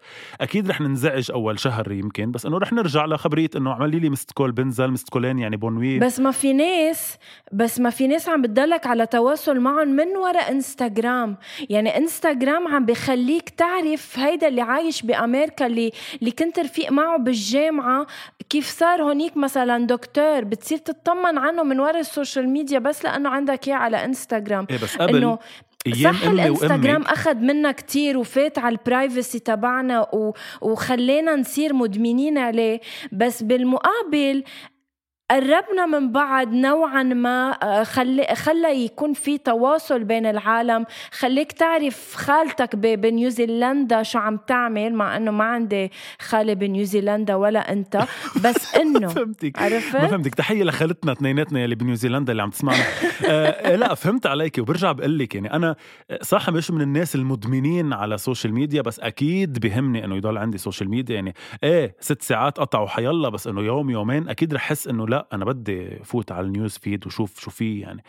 أكيد 0.41 0.71
رح 0.71 0.81
ننزعج 0.81 1.31
أول 1.31 1.61
شهر 1.61 1.93
يمكن 1.93 2.31
بس 2.31 2.47
إنه 2.47 2.59
رح 2.59 2.73
نرجع 2.73 3.07
لخبريه 3.07 3.51
إنه 3.57 3.73
عملي 3.73 3.99
لي 3.99 4.11
missed 4.11 4.33
call 4.33 4.53
بنزل 4.53 4.91
missed 4.91 5.09
call 5.09 5.29
ين 5.29 5.39
يعني 5.39 5.57
بونوي 5.57 5.99
بس 5.99 6.21
ما 6.21 6.31
في 6.31 6.53
ناس 6.53 7.17
بس 7.53 7.81
ما 7.81 7.91
في 7.91 8.07
ناس 8.07 8.29
عم 8.29 8.43
بتدلك 8.43 8.87
على 8.87 9.07
تواصل 9.07 9.61
معهم 9.61 9.89
من 9.89 10.17
وراء 10.17 10.53
انستغرام 10.53 11.37
يعني 11.71 11.97
انستغرام 11.97 12.69
عم 12.69 12.87
بخليك 12.87 13.49
تعرف 13.49 14.19
هيدا 14.19 14.49
اللي 14.49 14.61
عايش 14.61 15.03
بأمريكا 15.03 15.67
اللي 15.67 15.93
اللي 16.21 16.31
كنت 16.31 16.59
رفيق 16.59 16.93
معه 16.93 17.19
بالجامعة 17.19 18.07
كيف 18.49 18.67
صار 18.67 19.03
هونيك 19.03 19.37
مثلا 19.37 19.87
دكتور. 19.87 20.45
بتصير 20.45 20.79
تطمن 20.79 21.39
عنه 21.39 21.63
من 21.63 21.81
وراء 21.81 22.01
ال 22.01 22.08
social 22.08 22.49
media 22.49 22.79
بس 22.79 23.05
لأنه 23.05 23.29
عندك 23.29 23.69
إياه 23.69 23.77
على 23.77 24.05
انستغرام 24.05 24.67
إيه 24.71 24.77
بس 24.77 24.97
قبل 24.97 25.17
إنه 25.17 25.39
أيام 25.87 26.15
صح 26.15 26.25
أمي 26.25 26.43
الإنستغرام 26.43 27.03
أخذ 27.03 27.35
منا 27.35 27.73
كتير 27.73 28.19
وفات 28.19 28.59
على 28.59 28.77
البرايفسي 28.77 29.39
تبعنا 29.39 30.01
و... 30.01 30.33
وخلينا 30.61 31.37
نصير 31.37 31.75
مدمنين 31.75 32.39
عليه. 32.39 32.81
بس 33.13 33.43
بالمقابل 33.43 34.45
قربنا 35.31 35.87
من 35.87 36.13
بعض 36.13 36.49
نوعا 36.53 37.03
ما 37.03 37.51
آه، 37.63 37.85
خلي 37.85 38.27
خلى 38.35 38.85
يكون 38.85 39.13
في 39.13 39.39
تواصل 39.39 40.05
بين 40.05 40.27
العالم. 40.27 40.85
خليك 41.13 41.53
تعرف 41.53 42.15
خالتك 42.17 42.77
بنيوزيلندا 42.77 44.03
شو 44.03 44.19
عم 44.19 44.37
تعمل 44.47 44.95
مع 44.95 45.17
إنه 45.17 45.31
ما 45.31 45.45
عندي 45.45 45.91
خالة 46.21 46.53
بنيوزيلندا 46.55 47.35
ولا 47.35 47.73
أنت. 47.73 48.05
بس 48.45 48.75
إنه 48.81 49.09
فهمتك. 49.09 49.59
عرفت؟ 49.59 49.97
ما 49.97 50.07
فهمتك. 50.07 50.35
تحية 50.35 50.65
لخالتنا 50.65 51.13
اثنيناتنا 51.13 51.61
يلي 51.61 51.75
بنيوزيلندا 51.75 52.33
اللي 52.33 52.43
عم 52.43 52.51
تسمعنا. 52.51 52.85
آه 53.29 53.77
لا 53.77 53.95
فهمت 53.95 54.27
عليك 54.27 54.59
وبرجع 54.59 54.93
بقول 54.93 55.19
لك 55.19 55.35
يعني 55.35 55.53
أنا 55.55 55.77
صح 56.23 56.51
مش 56.51 56.71
من 56.71 56.81
الناس 56.81 57.15
المدمنين 57.15 57.93
على 57.93 58.15
ال 58.15 58.21
social 58.21 58.55
media 58.55 58.83
بس 58.83 59.01
أكيد 59.01 59.59
بهمني 59.59 60.05
إنه 60.05 60.17
يضل 60.17 60.39
عندي 60.39 60.59
social 60.59 60.91
media 60.91 61.15
يعني. 61.15 61.35
إيه 61.65 61.97
ست 62.01 62.23
ساعات 62.23 62.59
قطعوا 62.59 62.89
حيلا 62.89 63.29
بس 63.29 63.47
إنه 63.47 63.61
يوم 63.61 63.91
يومين 63.91 64.29
أكيد 64.29 64.55
رح 64.55 64.63
احس 64.63 64.89
إنه 64.89 65.07
لا 65.13 65.27
أنا 65.33 65.45
بدي 65.45 66.05
فوت 66.05 66.33
على 66.33 66.47
ال 66.47 66.53
news 66.53 66.79
feed 66.79 67.07
وشوف 67.07 67.41
شو 67.41 67.51
في 67.51 67.81
يعني. 67.81 68.05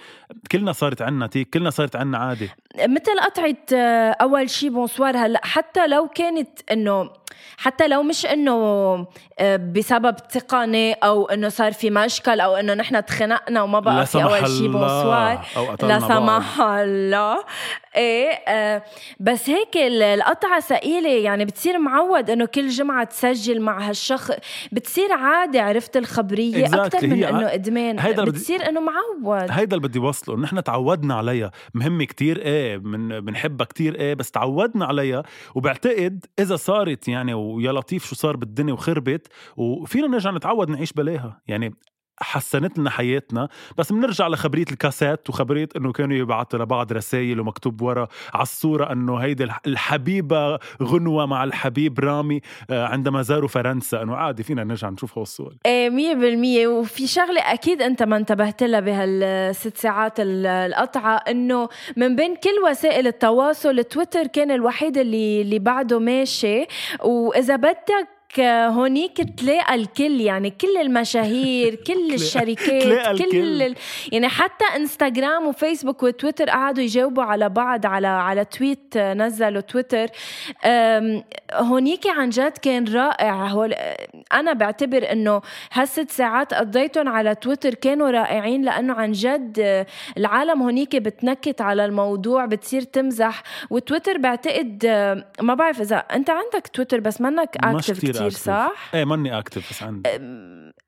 كلنا 0.52 0.72
صارت 0.72 1.02
عنا 1.02 1.28
تيك 1.28 1.50
كلنا 1.50 1.70
صارت 1.70 1.96
عنا 1.96 2.18
عادي 2.18 2.50
مثل 2.80 3.20
قطعة 3.20 3.56
آه، 3.74 4.12
أول 4.12 4.50
شي 4.50 4.70
bonsoir 4.70 5.18
هلأ 5.18 5.42
حتى 5.44 5.88
لو 5.88 6.08
كانت 6.08 6.72
إنه 6.72 7.10
حتى 7.58 7.88
لو 7.88 8.04
مش 8.04 8.26
إنه 8.26 8.54
آه، 9.40 9.56
بسبب 9.56 10.16
تقني 10.16 10.94
أو 10.94 11.26
إنه 11.26 11.50
صار 11.50 11.72
في 11.74 11.90
مشكل 11.90 12.40
أو 12.40 12.56
إنه 12.56 12.74
نحن 12.74 13.06
تخنقنا 13.06 13.62
وما 13.64 13.80
بقى 13.80 14.06
في 14.06 14.12
سمح 14.12 14.24
أول 14.24 14.48
شي 14.48 14.66
الله 14.66 14.80
bonsoir 14.80 15.46
أو 15.58 15.88
لا. 15.88 16.00
سمح 16.00 16.62
الله. 16.62 17.44
إيه 17.96 18.30
آه 18.48 18.84
بس 19.20 19.50
هيك 19.50 19.78
ال- 19.78 20.02
القطعة 20.04 20.60
ثقيلة 20.60 21.10
يعني 21.10 21.46
بتصير 21.46 21.80
معود 21.80 22.30
إنه 22.30 22.46
كل 22.46 22.68
جمعة 22.70 23.04
تسجل 23.04 23.62
مع 23.62 23.90
هالشخص 23.90 24.32
بتصير 24.72 25.12
عادة 25.14 25.62
عرفت 25.62 25.98
الخبرية؟ 25.98 26.66
Exactly. 26.68 26.74
أكثر 26.80 27.08
من 27.08 27.24
إنه 27.24 27.54
إدمان. 27.54 28.00
هيدا 28.00 28.24
بتصير 28.24 28.70
إنه 28.70 28.80
معود. 28.80 29.52
هيدا 29.52 29.76
اللي 29.78 29.88
بدي 29.88 30.00
وصله 30.00 30.36
انه 30.36 30.44
نحن 30.44 30.64
تعودنا 30.64 31.16
عليها. 31.16 31.52
مهمة 31.74 32.06
كتير 32.06 32.42
إيه 32.42 32.78
من 32.78 33.20
بنحبها 33.20 33.66
كتير 33.66 33.96
إيه 33.96 34.14
بس 34.14 34.32
تعودنا 34.32 34.86
عليها. 34.86 35.24
وبعتقد 35.56 36.26
إذا 36.40 36.56
صارت 36.56 37.08
يعني 37.08 37.23
ويا 37.32 37.72
لطيف 37.72 38.06
شو 38.06 38.16
صار 38.16 38.38
بالدنيا 38.38 38.74
وخربت 38.74 39.28
وفينا 39.58 40.08
نرجع 40.08 40.32
نتعود 40.32 40.70
نعيش 40.70 40.94
بلاها. 40.94 41.42
يعني 41.48 41.74
حسنت 42.20 42.80
لنا 42.80 42.90
حياتنا. 42.90 43.48
بس 43.78 43.92
بنرجع 43.92 44.28
لخبرية 44.28 44.66
الكاسات 44.72 45.30
وخبرية 45.30 45.70
إنه 45.78 45.92
كانوا 45.92 46.18
يبعثوا 46.18 46.60
لبعض 46.60 46.94
رسائل 46.94 47.40
ومكتوب 47.40 47.82
ورا 47.82 48.08
على 48.34 48.44
الصورة 48.44 48.92
إنه 48.92 49.18
هيدي 49.18 49.44
الح- 49.44 49.62
الحبيبة 49.68 50.60
غنوة 50.84 51.26
مع 51.26 51.44
الحبيب 51.44 52.00
رامي 52.00 52.42
آه، 52.70 52.86
عندما 52.88 53.22
زاروا 53.22 53.48
فرنسا. 53.48 54.02
إنه 54.02 54.16
عادي 54.16 54.44
فينا 54.44 54.64
نرجع 54.64 54.90
نشوف 54.90 55.18
هو 55.18 55.22
الصور. 55.24 55.54
إيه 55.66 55.90
مية 55.90 56.14
بالمية. 56.14 56.68
وفي 56.68 57.08
شغلة 57.08 57.42
أكيد 57.42 57.82
أنت 57.82 58.04
ما 58.04 58.18
انتبهت 58.18 58.64
لها 58.64 58.80
بهالست 58.80 59.78
ساعات 59.78 60.20
ال- 60.20 60.46
القطعة 60.46 61.16
إنه 61.16 61.70
من 61.98 62.16
بين 62.16 62.36
كل 62.36 62.70
وسائل 62.70 63.08
التواصل 63.08 63.84
تويتر 63.84 64.28
كان 64.28 64.52
الوحيد 64.52 64.98
اللي 64.98 65.42
اللي 65.42 65.60
بعده 65.60 66.00
ماشي. 66.00 66.66
وإذا 67.04 67.56
بدك 67.56 68.08
هونيك 68.40 69.18
تلاقى 69.38 69.76
الكل 69.76 70.22
يعني 70.22 70.50
كل 70.50 70.78
المشاهير 70.82 71.76
كل 71.88 72.14
الشركات 72.14 73.22
كل. 73.22 73.76
يعني 74.12 74.28
حتى 74.28 74.66
إنستغرام 74.76 75.48
وفيسبوك 75.48 76.04
وتويتر 76.04 76.50
قعدوا 76.50 76.84
يجاوبوا 76.84 77.24
على 77.24 77.50
بعض 77.50 77.86
على 77.86 78.08
على 78.08 78.46
tweet 78.46 78.98
نزلوا 78.98 79.62
تويتر. 79.62 80.08
هونيك 81.54 82.08
عن 82.08 82.30
جد 82.30 82.58
كان 82.58 82.94
رائع. 82.94 83.48
هول 83.48 83.76
أنا 84.34 84.54
بعتبر 84.54 85.12
إنه 85.12 85.42
هالست 85.74 86.12
ساعات 86.12 86.54
قضيتهم 86.54 87.08
على 87.08 87.36
تويتر 87.36 87.74
كانوا 87.74 88.12
رائعين 88.12 88.62
لأنه 88.62 88.94
عن 88.94 89.12
جد 89.12 89.86
العالم 90.18 90.62
هونيك 90.62 90.96
بتنكت 90.96 91.62
على 91.62 91.86
الموضوع 91.86 92.46
بتصير 92.46 92.82
تمزح. 92.82 93.44
وتويتر 93.70 94.18
بعتقد 94.18 94.86
ما 95.42 95.54
بعرف 95.54 95.82
إذا 95.82 95.96
أنت 95.96 96.30
عندك 96.30 96.68
تويتر 96.68 97.00
بس 97.00 97.22
منك 97.22 97.58
active 97.64 98.23
كتير. 98.30 98.54
صح؟ 98.54 98.74
إيه 98.94 99.06
ماني 99.06 99.38
active 99.40 99.70
بس 99.70 99.84
عندي 99.84 100.10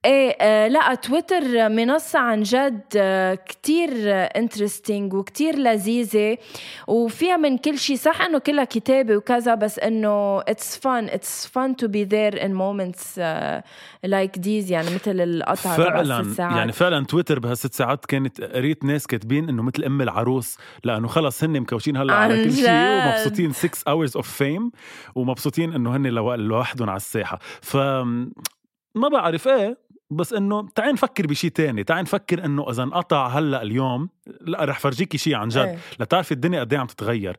إيه 0.05 0.37
آه 0.41 0.67
لا 0.67 0.95
تويتر 0.95 1.69
منصة 1.69 2.19
عن 2.19 2.43
جد 2.43 2.81
آه 2.97 3.35
كتير 3.35 3.89
interesting 4.05 5.13
وكتير 5.13 5.55
لذيذة 5.55 6.37
وفيها 6.87 7.37
من 7.37 7.57
كل 7.57 7.77
شيء 7.77 7.95
صح 7.97 8.21
إنه 8.21 8.37
كلها 8.39 8.63
كتابة 8.63 9.15
وكذا 9.17 9.55
بس 9.55 9.79
إنه 9.79 10.41
fun 10.85 11.07
it's 11.09 11.45
fun 11.47 11.73
to 11.81 11.87
be 11.87 12.03
there 12.05 12.35
in 12.45 12.51
moments 12.53 13.17
uh, 13.17 13.61
like 14.05 14.41
these 14.41 14.71
يعني 14.71 14.95
مثل 14.95 15.21
القطعة 15.21 15.77
تبع 15.77 16.03
فعلا. 16.03 16.35
يعني 16.39 16.71
فعلا 16.71 17.05
تويتر 17.05 17.39
بهالست 17.39 17.73
ساعات 17.73 18.05
كانت 18.05 18.41
قريت 18.41 18.83
ناس 18.85 19.07
كاتبين 19.07 19.49
إنه 19.49 19.63
مثل 19.63 19.83
أم 19.83 20.01
العروس 20.01 20.57
لأنه 20.83 21.07
خلص 21.07 21.43
هن 21.43 21.59
مكوشين 21.59 21.97
هلأ 21.97 22.13
على 22.13 22.43
كل 22.43 22.51
شيء. 22.53 22.69
ومبسوطين 22.69 23.51
6 23.51 23.69
hours 23.89 24.11
of 24.21 24.25
fame 24.25 24.69
ومبسوطين 25.15 25.73
إنه 25.73 25.95
هن 25.95 26.07
لو- 26.07 26.33
لوحدهم 26.35 26.89
على 26.89 26.97
الساحه 27.25 27.39
ف 27.61 27.77
ما 28.95 29.07
بعرف 29.11 29.47
إيه 29.47 29.77
بس 30.09 30.33
إنه 30.33 30.67
تعال 30.75 30.93
نفكر 30.93 31.27
بشيء 31.27 31.51
تاني 31.51 31.83
تعال 31.83 32.03
نفكر 32.03 32.45
إنه 32.45 32.69
إذا 32.69 32.83
انقطع 32.83 33.27
هلأ 33.27 33.61
اليوم 33.61 34.09
لأ 34.41 34.65
رح 34.65 34.79
فرجيكي 34.79 35.17
شيء 35.17 35.35
عن 35.35 35.47
جد 35.47 35.57
إيه. 35.57 35.77
لتعرفي 35.99 36.31
الدنيا 36.31 36.59
قد 36.59 36.73
إيه 36.73 36.79
عم 36.79 36.87
تتغير 36.87 37.37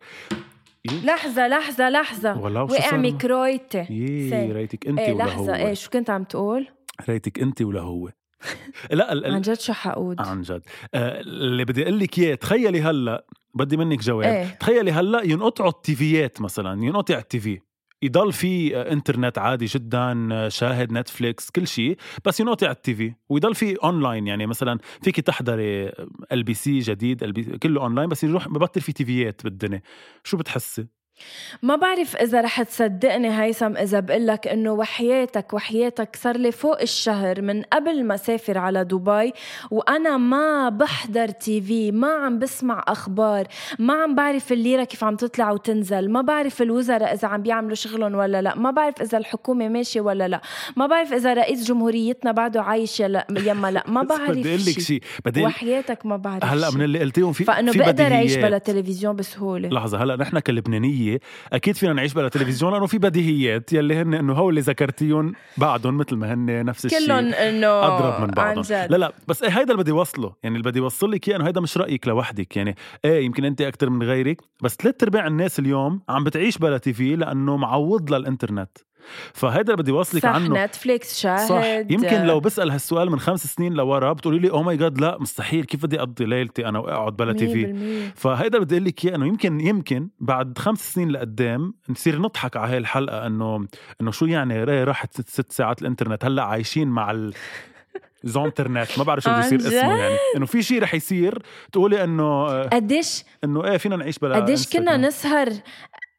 لحظة 1.05 1.49
لحظة 1.49 1.89
لحظة 1.89 2.39
ولو 2.41 2.65
وقع؟ 2.65 2.97
ميكرويتي 2.97 3.87
يي 3.91 4.31
سي. 4.31 4.53
ريتك 4.53 4.87
انت 4.87 4.99
إيه 4.99 5.13
ولا 5.13 5.25
لحظة 5.25 5.51
هو 5.53 5.55
إيه 5.55 5.75
شو 5.75 5.91
كنت 5.91 6.11
عم 6.11 6.25
تقول؟ 6.25 6.67
ريتك 7.09 7.41
انت 7.41 7.63
ولا 7.63 7.81
هو 7.81 8.09
لأ 8.91 9.13
ال- 9.13 9.35
عن 9.35 9.41
جد 9.41 9.61
شو 9.61 9.73
حقود؟ 9.73 10.21
عن 10.21 10.43
جد 10.43 10.63
آه، 10.95 11.21
اللي 11.21 11.65
بدي 11.65 11.83
أقول 11.83 11.99
لك 11.99 12.19
إياه 12.19 12.35
تخيلي 12.35 12.81
هلأ 12.83 13.25
بدي 13.55 13.77
منك 13.77 14.01
جواب 14.01 14.27
إيه. 14.27 14.45
تخيلي 14.61 14.93
هلأ 14.93 15.23
ينقطعوا 15.25 15.71
ال 15.71 15.85
TV 15.85 16.13
يات 16.13 16.41
مثلا 16.41 16.85
ينقطع 16.85 17.19
ال 17.19 17.33
TV 17.33 17.61
يضل 18.03 18.33
في 18.33 18.77
انترنت 18.77 19.39
عادي 19.39 19.65
جدا 19.65 20.49
شاهد 20.49 20.93
نتفليكس 20.93 21.51
كل 21.51 21.67
شيء 21.67 21.97
بس 22.25 22.41
ينقطع 22.41 22.71
ال 22.71 22.85
TV 22.85 23.15
ويضل 23.29 23.55
في 23.55 23.75
اونلاين 23.85 24.27
يعني 24.27 24.47
مثلا 24.47 24.79
فيك 25.03 25.21
تحضري 25.21 25.93
LBC 26.33 26.79
جديد 26.79 27.25
كله 27.57 27.81
اونلاين 27.81 28.09
بس 28.09 28.25
يروح 28.25 28.49
ببطل 28.49 28.81
في 28.81 28.93
TV 28.93 29.19
يات 29.19 29.45
بالدنيا. 29.45 29.83
شو 30.25 30.37
بتحسي؟ 30.37 30.96
ما 31.63 31.77
بعرف 31.77 32.17
إذا 32.17 32.41
رح 32.41 32.63
تصدقني 32.63 33.43
هيثم 33.43 33.77
إذا 33.77 34.01
بقلك 34.01 34.49
إنه 34.49 34.73
وحياتك 34.73 35.55
وحياتك 35.55 36.17
صار 36.17 36.37
لي 36.37 36.53
فوق 36.53 36.81
الشهر 36.81 37.43
من 37.43 37.63
قبل 37.63 38.05
ما 38.05 38.17
سافر 38.17 38.59
على 38.59 38.85
دبي 38.85 39.33
وأنا 39.71 40.17
ما 40.17 40.69
بحضر 40.69 41.29
تي 41.29 41.61
في 41.61 41.93
ما 41.93 42.09
عم 42.15 42.39
بسمع 42.39 42.85
أخبار 42.89 43.47
ما 43.79 43.95
عم 44.03 44.15
بعرف 44.15 44.53
الليرة 44.53 44.85
كيف 44.85 45.05
عم 45.05 45.17
تطلع 45.17 45.51
وتنزل 45.51 46.11
ما 46.11 46.21
بعرف 46.23 46.63
الوزراء 46.63 47.15
إذا 47.15 47.29
عم 47.29 47.43
بيعملوا 47.43 47.75
شغلهم 47.75 48.15
ولا 48.15 48.43
لا 48.43 48.55
ما 48.55 48.71
بعرف 48.71 49.03
إذا 49.03 49.19
الحكومة 49.19 49.69
ماشية 49.69 50.01
ولا 50.01 50.29
لا 50.29 50.41
ما 50.77 50.87
بعرف 50.87 51.13
إذا 51.13 51.35
رئيس 51.35 51.65
جمهوريتنا 51.69 52.33
بعده 52.33 52.63
عايش 52.63 53.01
يلا 53.01 53.27
يما 53.31 53.71
لا 53.71 53.85
ما 53.89 54.03
بعرف 54.11 54.31
بدي 54.31 54.49
أقول 54.49 54.61
لك 54.61 54.75
شي. 54.75 54.81
شيء 54.81 55.01
بدي 55.25 55.43
أقول- 55.43 55.47
وحياتك 55.47 56.07
ما 56.07 56.17
بعرف 56.17 56.45
هلأ. 56.45 56.71
من 56.71 56.83
اللي 56.83 56.99
قلتيهم 57.01 57.33
في 57.33 57.45
فإنه 57.45 57.73
في 57.73 57.79
بقدر 57.79 58.05
أعيش. 58.13 58.37
بلا 58.37 58.59
تلفزيون 58.59 59.17
بسهولة 59.17 59.69
لحظة 59.69 60.03
هلأ 60.03 60.17
نحن 60.17 60.39
كلبنانية 60.39 61.06
بديهية. 61.07 61.21
أكيد 61.53 61.77
فينا 61.77 61.93
نعيش 61.93 62.15
بلا 62.15 62.29
تلفزيون 62.29 62.73
لأنه 62.73 62.87
في 62.87 62.99
بديهيات 62.99 63.73
يلي 63.73 63.95
هن 63.95 64.15
إنه 64.15 64.33
هو 64.33 64.51
اللي 64.51 64.61
ذكرتيهم 64.61 65.33
بعدهم 65.57 65.97
مثل 65.97 66.17
ما 66.17 66.35
هن 66.35 66.65
نفس 66.65 66.87
الشيء. 66.87 67.07
كلهم 67.07 67.35
إنه 67.35 67.69
أضرب 67.69 68.21
من 68.21 68.35
بعضهم. 68.35 68.65
لا 68.71 68.97
لا 68.97 69.13
بس 69.29 69.43
إيه 69.43 69.51
هيدا 69.51 69.73
اللي 69.73 69.83
بدي 69.83 69.93
وصله 69.93 70.35
يعني 70.43 70.57
اللي 70.57 70.71
بدي 70.71 70.81
أوصل 70.81 71.11
لك 71.11 71.31
إنه 71.31 71.47
هيدا 71.47 71.61
مش 71.61 71.79
رأيك 71.79 72.09
لوحدك. 72.09 72.57
يعني 72.57 72.77
إيه 73.05 73.25
يمكن 73.25 73.45
أنت 73.45 73.61
أكثر 73.61 73.91
من 73.91 74.03
غيرك 74.03 74.41
بس 74.63 74.77
ثلاث 74.77 75.03
أرباع 75.03 75.27
الناس 75.27 75.59
اليوم 75.59 76.03
عم 76.09 76.25
بتعيش 76.25 76.59
بلا 76.59 76.79
TV 76.79 77.17
لأنه 77.17 77.57
معوض 77.57 78.15
للإنترنت. 78.15 78.79
فهيدا 79.33 79.73
اللي 79.73 79.83
بدي 79.83 79.91
اوصلك 79.93 80.23
صح 80.23 80.29
عنه. 80.29 80.65
نتفليكس 80.65 81.21
شاهد. 81.21 81.49
صح 81.49 81.65
يمكن 81.65 82.23
لو 82.23 82.41
بسأل 82.41 82.71
هالسؤال 82.71 83.11
من 83.11 83.21
خمس 83.21 83.47
سنين 83.47 83.73
لورا 83.73 84.13
بتقولي 84.13 84.39
لي 84.39 84.51
oh 84.51 84.63
my 84.63 84.77
god 84.77 85.01
لا 85.01 85.19
مستحيل. 85.21 85.65
كيف 85.65 85.83
بدي 85.83 85.99
أقضي 85.99 86.25
ليلتي 86.25 86.69
أنا 86.69 86.79
وأقعد 86.79 87.17
بلا 87.17 87.33
TV 87.33 88.13
100% 88.15 88.19
فهيدا 88.21 88.59
بدي 88.59 88.75
أقول 88.75 88.87
لك 88.87 89.05
إياه 89.05 89.15
إنه 89.15 89.27
يمكن 89.27 89.61
يمكن 89.61 90.09
بعد 90.21 90.59
خمس 90.59 90.93
سنين 90.95 91.11
لقدام 91.11 91.75
نصير 91.89 92.19
نضحك 92.19 92.57
على 92.57 92.73
هاي 92.73 92.79
الحلقة 92.79 93.27
إنه 93.27 93.67
إنه 94.01 94.11
شو 94.11 94.27
يعني 94.27 94.65
راي 94.65 94.85
راحت 94.85 95.15
ست, 95.15 95.29
ست 95.29 95.53
ساعات 95.53 95.83
الإنترنت؟ 95.83 96.25
هلأ 96.25 96.43
عايشين 96.43 96.89
مع 96.89 97.11
ال 97.11 97.35
زونترنت 98.25 98.99
ما 98.99 99.05
بعرف 99.05 99.25
شو 99.25 99.31
بده 99.31 99.39
يصير 99.41 99.59
اسمه؟ 99.59 99.73
يعني. 99.99 100.17
إنه 100.37 100.47
في 100.47 100.63
شيء 100.63 100.83
رح 100.83 100.95
يصير 100.95 101.43
تقولي 101.73 102.05
إنه 102.05 102.63
قديش؟ 102.63 103.25
إنه 103.45 103.65
إيه 103.65 103.77
فينا 103.77 103.97
نعيش 103.97 104.19
بلا 104.19 104.37
قديش 104.37 104.69
كنا. 104.69 104.97
نسهر 104.97 105.49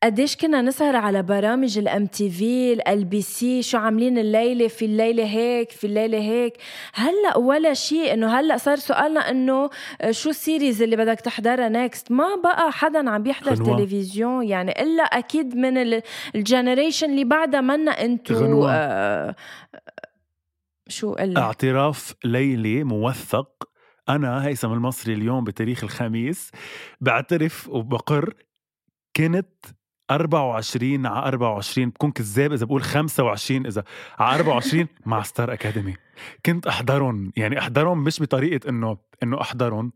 قديش 0.03 0.35
كنا 0.37 0.61
نسهر 0.61 0.95
على 0.95 1.23
برامج 1.23 1.77
ال 1.77 2.05
MTV 2.05 2.73
LBC 2.73 3.61
شو 3.61 3.77
عاملين 3.77 4.17
الليلة 4.17 4.67
في 4.67 4.85
الليلة 4.85 5.25
هيك 5.25 5.71
في 5.71 5.87
الليلة 5.87 6.17
هيك 6.17 6.53
هلأ 6.93 7.37
ولا 7.37 7.73
شيء 7.73 8.13
إنه 8.13 8.39
هلأ 8.39 8.57
صار 8.57 8.75
سؤالنا 8.75 9.19
إنه 9.19 9.69
شو 10.11 10.29
ال 10.29 10.37
series 10.37 10.81
اللي 10.81 10.95
بدك 10.95 11.19
تحضرها 11.21 11.69
next 11.69 12.11
ما 12.11 12.35
بقى 12.43 12.71
حدا 12.71 13.09
عم 13.09 13.23
بيحضر 13.23 13.53
غنوة. 13.53 13.77
تلفزيون 13.77 14.47
يعني 14.47 14.81
إلا 14.81 15.03
أكيد 15.03 15.55
من 15.55 15.77
ال- 15.77 16.01
الـ 16.35 16.42
generation 16.42 17.09
اللي 17.09 17.23
بعدها 17.23 17.61
منا 17.61 17.91
انتو 17.91 18.33
غنوة. 18.33 18.71
آه 18.73 19.35
شو 20.87 21.13
قل 21.13 21.37
اعتراف 21.37 22.13
ليلي 22.25 22.83
موثق 22.83 23.69
أنا 24.09 24.45
هيثم 24.47 24.73
المصري 24.73 25.13
اليوم 25.13 25.43
بتاريخ 25.43 25.83
الخميس 25.83 26.51
بعترف 27.01 27.69
وبقر 27.69 28.33
كنت 29.15 29.47
24 30.11 31.05
على 31.05 31.27
24 31.27 31.89
بكون 31.89 32.11
كذاب 32.11 32.53
إذا 32.53 32.65
بقول 32.65 32.81
25 32.83 33.65
إذا 33.65 33.83
على 34.19 34.39
24 34.39 34.87
مع 35.05 35.21
ستار 35.21 35.53
أكاديمي. 35.53 35.93
كنت 36.45 36.67
أحضرهم 36.67 37.31
يعني 37.37 37.59
أحضرهم 37.59 38.03
مش 38.03 38.21
بطريقة 38.21 38.69
إنه 38.69 38.97
إنه 39.23 39.41
أحضرهم 39.41 39.91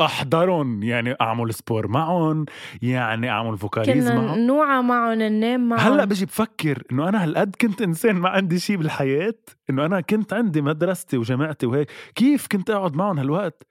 أحضرهم 0.00 0.82
يعني 0.82 1.14
أعمل 1.20 1.54
sport 1.54 1.88
معهم 1.88 2.44
يعني 2.82 3.30
أعمل 3.30 3.58
vocalises 3.58 4.08
كنا 4.08 4.20
معهم. 4.20 4.38
نوعى 4.38 4.82
معهم 4.82 5.12
ننام 5.18 5.68
معهم. 5.68 5.92
هلأ 5.92 6.04
بجي 6.04 6.24
بفكر 6.24 6.82
إنه 6.92 7.08
أنا 7.08 7.24
هالقد 7.24 7.56
كنت 7.60 7.82
إنسان 7.82 8.16
ما 8.16 8.28
عندي 8.28 8.58
شيء 8.58 8.76
بالحياة 8.76 9.34
إنه 9.70 9.86
أنا 9.86 10.00
كنت 10.00 10.32
عندي 10.32 10.62
مدرستي 10.62 11.16
وجامعتي 11.16 11.66
وهيك 11.66 11.90
كيف 12.14 12.46
كنت 12.46 12.70
أقعد 12.70 12.96
معهم 12.96 13.18
هالوقت؟ 13.18 13.62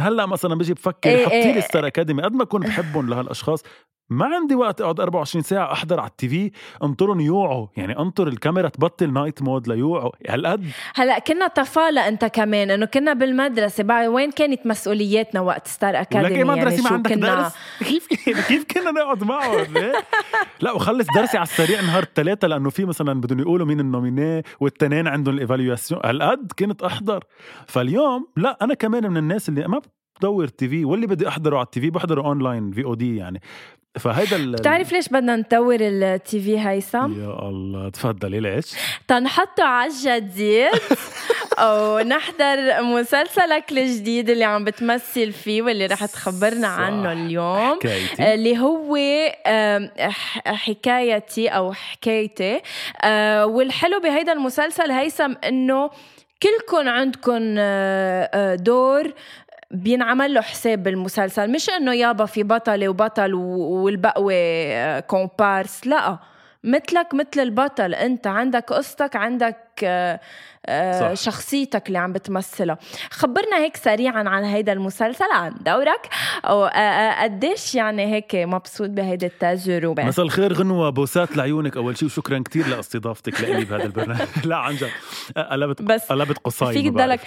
هلأ 0.00 0.26
مثلا 0.26 0.54
بجي 0.54 0.74
بفكر 0.74 1.10
إيه 1.10 1.24
حطي 1.24 1.34
إيه. 1.34 1.54
لي 1.54 1.60
ستار 1.60 1.86
أكاديمي 1.86 2.22
قد 2.22 2.32
ما 2.32 2.42
أكون 2.42 2.60
بحبهم 2.60 3.08
لهالأشخاص 3.08 3.62
ما 4.10 4.26
عندي 4.26 4.54
وقت 4.54 4.80
أقعد 4.80 5.00
24 5.00 5.42
ساعة 5.42 5.72
أحضر 5.72 6.00
على 6.00 6.10
ال 6.10 6.28
TV. 6.28 6.52
انطرهم 6.82 7.20
يوعوا. 7.20 7.66
يعني 7.76 7.98
انطر 7.98 8.28
الكاميرا 8.28 8.68
تبطل 8.68 9.12
night 9.12 9.42
mode 9.42 9.68
ليوعوا. 9.68 10.10
هالقد. 10.28 10.66
هلا 10.94 11.18
كنا 11.18 11.46
طفالة 11.46 12.08
أنت 12.08 12.24
كمان 12.24 12.70
إنه 12.70 12.86
كنا 12.86 13.12
بالمدرسة. 13.12 13.84
بعد 13.84 14.08
وين 14.08 14.30
كانت 14.30 14.66
مسؤولياتنا 14.66 15.40
وقت 15.40 15.66
ستار 15.66 16.00
اكاديمي 16.00 16.36
إيه 16.36 16.44
مدرسه 16.44 16.70
يعني 16.70 16.82
ما 16.82 16.90
عندك 16.90 17.12
كنا؟ 17.12 17.42
درس؟ 17.42 17.52
كيف 17.88 18.26
يعني 18.26 18.42
كيف 18.42 18.64
كنا 18.64 18.90
نقعد 18.90 19.24
معهم؟ 19.24 19.92
لا 20.60 20.72
وخلص 20.72 21.06
درسي 21.14 21.36
على 21.36 21.46
السريع 21.46 21.80
نهار 21.80 22.02
الثلاثة 22.02 22.48
لأنه 22.48 22.70
في 22.70 22.84
مثلا 22.84 23.20
بدهم 23.20 23.40
يقولوا 23.40 23.66
مين 23.66 23.80
ال 23.80 23.88
nominés 23.88 24.42
والتنين 24.60 25.08
عندهم 25.08 25.34
ال 25.34 25.40
évaluation 25.40 26.00
هالقد 26.04 26.52
كنت 26.58 26.82
أحضر. 26.82 27.24
فاليوم 27.66 28.26
لا 28.36 28.58
أنا 28.62 28.74
كمان 28.74 29.10
من 29.10 29.16
الناس 29.16 29.48
اللي 29.48 29.68
ما 29.68 29.80
بدور 30.18 30.46
TV. 30.48 30.84
واللي 30.84 31.06
بدي 31.06 31.28
أحضره 31.28 31.56
على 31.56 31.64
ال 31.64 31.80
TV 31.80 31.90
بحضره 31.90 32.22
online 32.22 32.72
VOD 32.72 33.16
يعني. 33.16 33.40
فهيدا 33.98 34.36
ال- 34.36 34.52
بتعرف 34.52 34.92
ليش 34.92 35.08
بدنا 35.08 35.36
نطور 35.36 35.76
ال 35.80 36.40
TV 36.40 36.60
هيثم؟ 36.60 37.22
يا 37.22 37.48
الله 37.48 37.88
تفضلي 37.88 38.40
ليش؟ 38.40 38.74
تنحطه 39.08 39.64
على 39.64 39.90
الجديد 39.90 40.68
ونحضر 41.64 42.82
مسلسلك 42.82 43.72
الجديد 43.72 44.30
اللي 44.30 44.44
عم 44.44 44.64
بتمثل 44.64 45.32
فيه 45.32 45.62
واللي 45.62 45.86
رح 45.86 46.04
تخبرنا 46.06 46.68
صح. 46.68 46.78
عنه 46.80 47.12
اليوم 47.12 47.74
حكايتي 47.78 48.34
اللي 48.34 48.58
هو 48.58 48.96
حكايتي 50.46 51.48
أو 51.48 51.72
حكايتي 51.72 52.60
آه، 53.02 53.46
والحلو 53.46 54.00
بهيدا 54.00 54.32
المسلسل 54.32 54.90
هيثم 54.90 55.32
إنه 55.44 55.90
كلكم 56.42 56.88
عندكم 56.88 57.54
آه، 57.58 58.30
آه، 58.34 58.54
دور 58.54 59.12
بينعمل 59.70 60.34
له 60.34 60.40
حساب 60.40 60.82
بالمسلسل. 60.82 61.50
مش 61.52 61.70
إنه 61.70 61.94
يابا 61.94 62.24
في 62.26 62.42
بطلة 62.42 62.88
وبطل 62.88 63.34
و- 63.34 63.82
والبقوة 63.84 64.32
آه، 64.34 65.00
كومبارس 65.00 65.86
لا. 65.86 66.18
مثلك 66.64 67.14
مثل 67.14 67.40
البطل. 67.42 67.94
أنت 67.94 68.26
عندك 68.26 68.72
قصتك 68.72 69.16
عندك 69.16 69.56
آه، 69.84 70.20
آه، 70.66 71.14
صح. 71.14 71.22
شخصيتك 71.24 71.86
اللي 71.88 71.98
عم 71.98 72.12
بتمثلها. 72.12 72.78
خبرنا 73.10 73.56
هيك 73.58 73.76
سريعا 73.76 74.28
عن 74.28 74.44
هيدا 74.44 74.72
المسلسل. 74.72 75.24
عن 75.34 75.54
دورك. 75.60 76.08
أو 76.44 76.64
آه، 76.64 76.68
آه، 76.68 77.22
قديش 77.22 77.74
يعني 77.74 78.14
هيك 78.14 78.34
مبسوط 78.34 78.88
بهيدي 78.90 79.26
التجربه 79.26 80.04
مساء 80.04 80.24
الخير. 80.24 80.52
غنوة 80.52 80.90
بوسات 80.90 81.36
لعيونك. 81.36 81.76
أول 81.76 81.98
شيء 81.98 82.06
وشكرا 82.08 82.38
كتير 82.38 82.66
لأستضافتك 82.68 83.40
لإلي 83.40 83.64
بهذا 83.64 83.84
البرنامج. 83.84 84.20
لا 84.44 84.56
عن 84.56 84.74
جد. 84.76 84.90
قلبت 85.50 85.82
بس 85.82 86.02
قلبت 86.12 86.38
قصاي 86.38 86.72
فيك 86.74 86.92
تضلك 86.92 87.20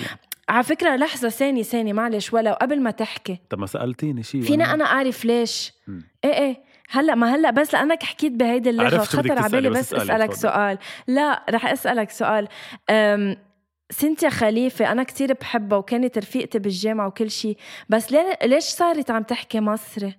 على 0.52 0.64
فكرة 0.64 0.96
لحظة 0.96 1.30
ثانية 1.30 1.64
ثانية 1.64 1.94
معلش 1.94 2.34
ولا 2.34 2.54
قبل 2.54 2.82
ما 2.82 2.92
تحكي 2.92 3.38
طب 3.50 3.60
ما 3.60 3.66
سألتيني 3.66 4.24
شيء 4.24 4.42
فينا 4.42 4.74
أنا 4.74 4.86
أعرف 4.86 5.26
ليش 5.26 5.74
مم. 5.88 6.04
إيه 6.24 6.34
إيه 6.34 6.64
هلأ 6.90 7.16
ما 7.16 7.36
هلأ 7.36 7.52
بس 7.52 7.74
لأنك 7.74 8.04
حكيت 8.04 8.32
بهيدي 8.32 8.70
اللغة 8.70 8.98
خطر 8.98 9.32
على 9.40 9.50
بالي 9.50 9.70
بس 9.70 9.94
أسألك. 9.94 10.34
سؤال 10.34 10.78
لا 11.08 11.46
رح 11.50 11.66
أسألك 11.66 12.10
سؤال 12.10 12.48
أم 12.90 13.36
سنتيا 13.90 14.30
خليفة 14.30 14.92
أنا 14.92 15.04
كتير 15.04 15.34
بحبها 15.34 15.78
وكانت 15.78 16.18
رفيقتي 16.18 16.60
بالجامعة 16.60 17.08
وكل 17.08 17.32
شيء 17.32 17.58
بس 17.90 18.12
ليه- 18.12 18.40
ليش 18.44 18.64
صارت 18.64 19.12
عم 19.12 19.24
تحكي 19.24 19.60
مصري؟ 19.60 20.14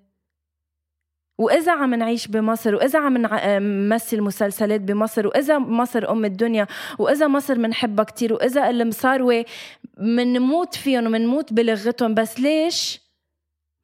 وإذا 1.43 1.73
عم 1.73 1.95
نعيش 1.95 2.27
بمصر 2.29 2.75
وإذا 2.75 2.99
عم 2.99 3.19
نع- 3.27 3.59
نمثل 3.59 4.21
مسلسلات 4.21 4.81
بمصر 4.81 5.27
وإذا 5.27 5.59
مصر 5.59 6.11
أم 6.11 6.25
الدنيا 6.25 6.67
وإذا 6.99 7.27
مصر 7.29 7.59
منحبها 7.59 8.05
كتير 8.05 8.33
وإذا 8.33 8.71
المصاروة 8.71 9.45
منموت 9.99 10.75
فيهم 10.75 11.07
ومنموت 11.07 11.53
بلغتهم 11.53 12.15
بس 12.15 12.41
ليش 12.41 13.01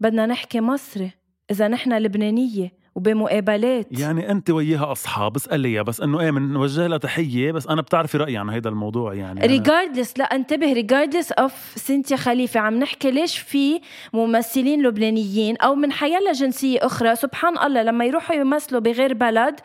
بدنا 0.01 0.27
نحكي 0.27 0.61
مصري 0.61 1.11
إذا 1.51 1.68
نحن 1.68 1.92
لبنانية؟ 1.92 2.78
وبمقابلات. 2.99 3.87
يعني 4.01 4.31
أنت 4.31 4.51
وياها 4.51 4.93
أصحاب 4.93 5.37
اساليها 5.37 5.83
بس 5.83 6.01
إنه 6.01 6.21
إيه 6.21 6.31
بنوجه 6.31 6.87
لها 6.87 6.99
تحية 6.99 7.53
بس 7.53 7.67
أنا 7.67 7.83
بتعرفي 7.83 8.19
رأيي 8.19 8.37
عن 8.37 8.51
هذا 8.51 8.69
الموضوع 8.69 9.15
يعني. 9.15 9.41
regardless 9.47 10.18
لا 10.19 10.25
انتبه 10.25 10.73
regardless 10.73 11.33
of 11.33 11.53
سينتيا 11.77 12.17
خليفه 12.17 12.61
عم 12.61 12.75
نحكي 12.79 13.11
ليش 13.11 13.39
في 13.39 13.81
ممثلين 14.13 14.83
لبنانيين 14.87 15.57
أو 15.57 15.75
من 15.75 15.93
حيلا 15.93 16.33
جنسيه 16.33 16.79
أخرى 16.83 17.17
سبحان 17.17 17.59
الله 17.59 17.83
لما 17.83 18.05
يروحوا 18.05 18.37
يمثلوا 18.37 18.81
بغير 18.81 19.15
بلد 19.15 19.61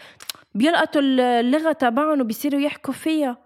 بيلقطوا 0.56 1.02
اللغة 1.02 1.72
تبعهم 1.72 2.22
وبيصيروا 2.22 2.62
يحكوا 2.62 2.94
فيها. 2.94 3.38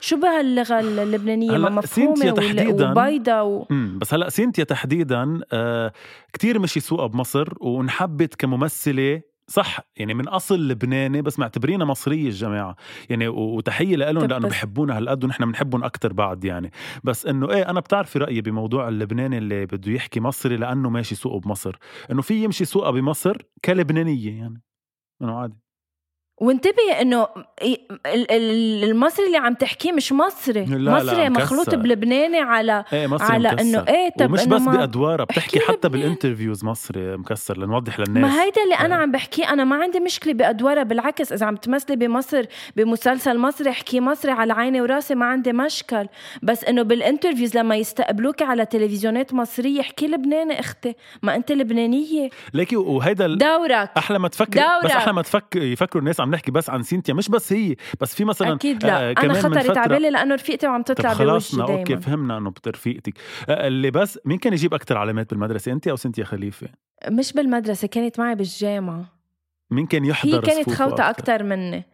شو 0.00 0.16
بها 0.16 0.40
اللغة 0.40 0.80
اللبنانية؟ 0.80 1.58
ما 1.58 1.70
مفهومة 1.70 2.34
تحديداً- 2.34 2.82
وبيضة 2.98 3.42
و... 3.42 3.64
بس 3.98 4.14
هلا 4.14 4.28
سينتيا 4.28 4.64
تحديدا 4.64 5.40
آه 5.52 5.92
كتير 6.32 6.58
مشي 6.58 6.80
سوقها 6.80 7.06
بمصر 7.06 7.48
وانحبت 7.60 8.34
كممثلة 8.34 9.20
صح. 9.50 9.80
يعني 9.96 10.14
من 10.14 10.28
أصل 10.28 10.68
لبناني 10.68 11.22
بس 11.22 11.38
معتبرينها 11.38 11.86
مصرية 11.86 12.26
الجماعة. 12.26 12.76
يعني 13.10 13.28
وتحية 13.28 13.96
لهم 13.96 14.24
لأنه 14.26 14.48
بحبونا 14.48 14.98
هالقد 14.98 15.24
ونحن 15.24 15.44
بنحبهم 15.44 15.84
أكثر 15.84 16.12
بعد 16.12 16.44
يعني. 16.44 16.70
بس 17.04 17.26
إنه 17.26 17.50
إيه 17.50 17.70
أنا 17.70 17.80
بتعرفي 17.80 18.18
رأيي 18.18 18.40
بموضوع 18.40 18.88
اللبناني 18.88 19.38
اللي 19.38 19.66
بده 19.66 19.92
يحكي 19.92 20.20
مصري 20.20 20.56
لأنه 20.56 20.90
ماشي 20.90 21.14
سوقه 21.14 21.40
بمصر. 21.40 21.76
إنه 22.10 22.22
في 22.22 22.44
يمشي 22.44 22.64
سوقها 22.64 22.90
بمصر 22.90 23.36
كلبنانية 23.64 24.38
يعني. 24.38 24.62
إنه 25.22 25.38
عادي. 25.38 25.69
وانتبهي 26.40 27.00
انه 27.02 27.26
ال- 27.62 28.30
ال- 28.30 28.84
المصري 28.90 29.26
اللي 29.26 29.36
عم 29.36 29.54
تحكيه 29.54 29.92
مش 29.92 30.12
مصري 30.12 30.64
لا، 30.64 30.74
لا، 30.76 30.90
مصري 30.96 31.28
مكسر. 31.28 31.44
مخلوط 31.44 31.74
بلبناني 31.74 32.38
على 32.40 32.84
إيه 32.92 33.06
مصري 33.06 33.26
على 33.34 33.48
مكسر. 33.48 33.60
إنه 33.60 33.84
إيه 33.88 34.10
طب 34.18 34.34
إنه 34.34 34.46
بس 34.56 34.62
بادوارها 34.62 35.24
بتحكي 35.24 35.60
حتى 35.60 35.88
لبنان. 35.88 36.02
بالانترفيوز 36.02 36.64
مصري 36.64 37.16
مكسر 37.16 37.58
لنوضح 37.58 38.00
للناس 38.00 38.22
ما 38.34 38.42
هيدا 38.42 38.62
اللي 38.64 38.74
أنا 38.74 38.94
إيه. 38.96 39.02
عم 39.02 39.12
بحكيه 39.12 39.52
أنا 39.52 39.64
ما 39.64 39.76
عندي 39.76 40.00
مشكلة 40.00 40.32
بادوارها 40.32 40.82
بالعكس 40.82 41.32
إذا 41.32 41.46
عم 41.46 41.56
تمثلي 41.56 41.96
بمصر 41.96 42.44
بمسلسل 42.76 43.38
مصري 43.38 43.70
احكي 43.70 44.00
مصري 44.00 44.32
على 44.32 44.52
عيني 44.52 44.80
وراسي 44.80 45.14
ما 45.14 45.26
عندي 45.26 45.52
مشكل 45.52 46.06
بس 46.42 46.64
إنه 46.64 46.82
بال 46.82 46.94
interviews 46.94 47.56
لما 47.56 47.76
يستقبلوك 47.76 48.42
على 48.42 48.66
تلفزيونات 48.66 49.34
مصرية 49.34 49.80
احكي 49.80 50.06
لبناني 50.06 50.60
أختي 50.60 50.94
ما 51.22 51.36
أنت 51.36 51.52
لبنانية 51.52 52.28
ليكي 52.54 52.76
وهيدا 52.76 53.26
دورك 53.26 53.90
أحلى 53.96 54.18
ما 54.18 54.28
تفكر 54.28 54.60
دورك. 54.60 54.84
بس 54.84 54.90
أحلى 54.90 55.12
ما 55.12 55.22
تفكر 55.22 55.62
يفكروا 55.62 56.00
الناس 56.00 56.20
عم 56.20 56.29
نحكي 56.30 56.50
بس 56.50 56.70
عن 56.70 56.82
سينتيا 56.82 57.14
مش 57.14 57.28
بس 57.28 57.52
هي 57.52 57.76
بس 58.00 58.14
في 58.14 58.24
مثلا 58.24 58.54
أكيد 58.54 58.84
لا. 58.84 58.92
آه 58.92 59.04
أنا 59.04 59.12
كمان 59.12 59.50
من 59.50 59.58
خطرت 59.58 59.76
على 59.76 59.94
بالي 59.94 60.10
لأنه 60.10 60.34
رفيقتي 60.34 60.66
وعم 60.66 60.82
تطلع 60.82 61.14
خلصنا 61.14 61.64
بوجهي 61.64 61.78
أوكي 61.78 61.94
دايما. 61.94 62.00
فهمنا 62.06 62.38
إنه 62.38 62.52
رفيقتك 62.66 63.14
آه، 63.48 63.66
اللي 63.66 63.90
بس 63.90 64.18
مين 64.24 64.38
كان 64.38 64.52
يجيب 64.52 64.74
أكثر 64.74 64.98
علامات 64.98 65.30
بالمدرسة؟ 65.30 65.72
انت 65.72 65.88
أو 65.88 65.96
سنتيا 65.96 66.24
خليفة؟ 66.24 66.68
مش 67.08 67.32
بالمدرسة 67.32 67.88
كانت 67.88 68.18
معي 68.18 68.34
بالجامعة. 68.34 69.20
مين 69.70 69.86
كان 69.86 70.04
يحضر 70.04 70.36
هي 70.36 70.40
كانت 70.40 70.70
خوته 70.70 71.10
أكتر؟ 71.10 71.10
أكثر 71.10 71.42
مني. 71.42 71.84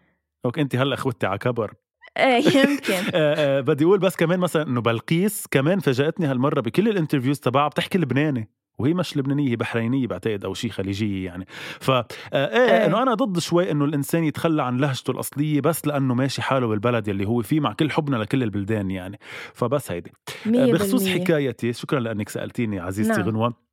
أوكي 0.44 0.60
انت 0.60 0.76
هلأ 0.76 0.94
اخوتي 0.94 1.26
على 1.26 1.38
كبر. 1.38 1.74
إيه 2.16 2.44
يمكن. 2.58 3.10
آه، 3.14 3.58
آه، 3.58 3.60
بدي 3.60 3.84
أقول 3.84 3.98
بس 3.98 4.16
كمان 4.16 4.40
مثلا 4.40 4.62
إنه 4.62 4.80
بلقيس 4.80 5.46
كمان 5.50 5.78
فاجأتني 5.80 6.26
هالمرة 6.26 6.60
بكل 6.60 6.88
ال 6.88 6.93
interviews 6.93 7.40
تبعها 7.40 7.68
بتحكي 7.68 7.98
لبناني. 7.98 8.50
وهي 8.78 8.94
مش 8.94 9.16
لبنانية 9.16 9.50
هي 9.50 9.56
بحرينية 9.56 10.06
بعتقد 10.06 10.44
أو 10.44 10.54
شيء 10.54 10.70
خليجية 10.70 11.26
يعني 11.26 11.46
ف 11.80 11.90
آه، 11.90 12.04
إيه 12.32 12.46
إيه. 12.58 12.86
إنه 12.86 13.02
أنا 13.02 13.14
ضد 13.14 13.38
شوي 13.38 13.70
إنه 13.70 13.84
الإنسان 13.84 14.24
يتخلى 14.24 14.62
عن 14.62 14.76
لهجته 14.76 15.10
الأصلية 15.10 15.60
بس 15.60 15.86
لأنه 15.86 16.14
ماشي 16.14 16.42
حاله 16.42 16.66
بالبلد 16.66 17.08
يلي 17.08 17.26
هو 17.26 17.42
فيه 17.42 17.60
مع 17.60 17.72
كل 17.72 17.90
حبنا 17.90 18.16
لكل 18.16 18.42
البلدان 18.42 18.90
يعني 18.90 19.18
فبس 19.54 19.92
هيدي 19.92 20.12
آه، 20.46 20.72
بخصوص. 20.72 21.08
حكايتي 21.08 21.72
شكرا 21.72 22.00
لأنك 22.00 22.28
سألتيني 22.28 22.78
عزيزتي 22.80 23.20
نعم. 23.20 23.28
غنوة 23.28 23.65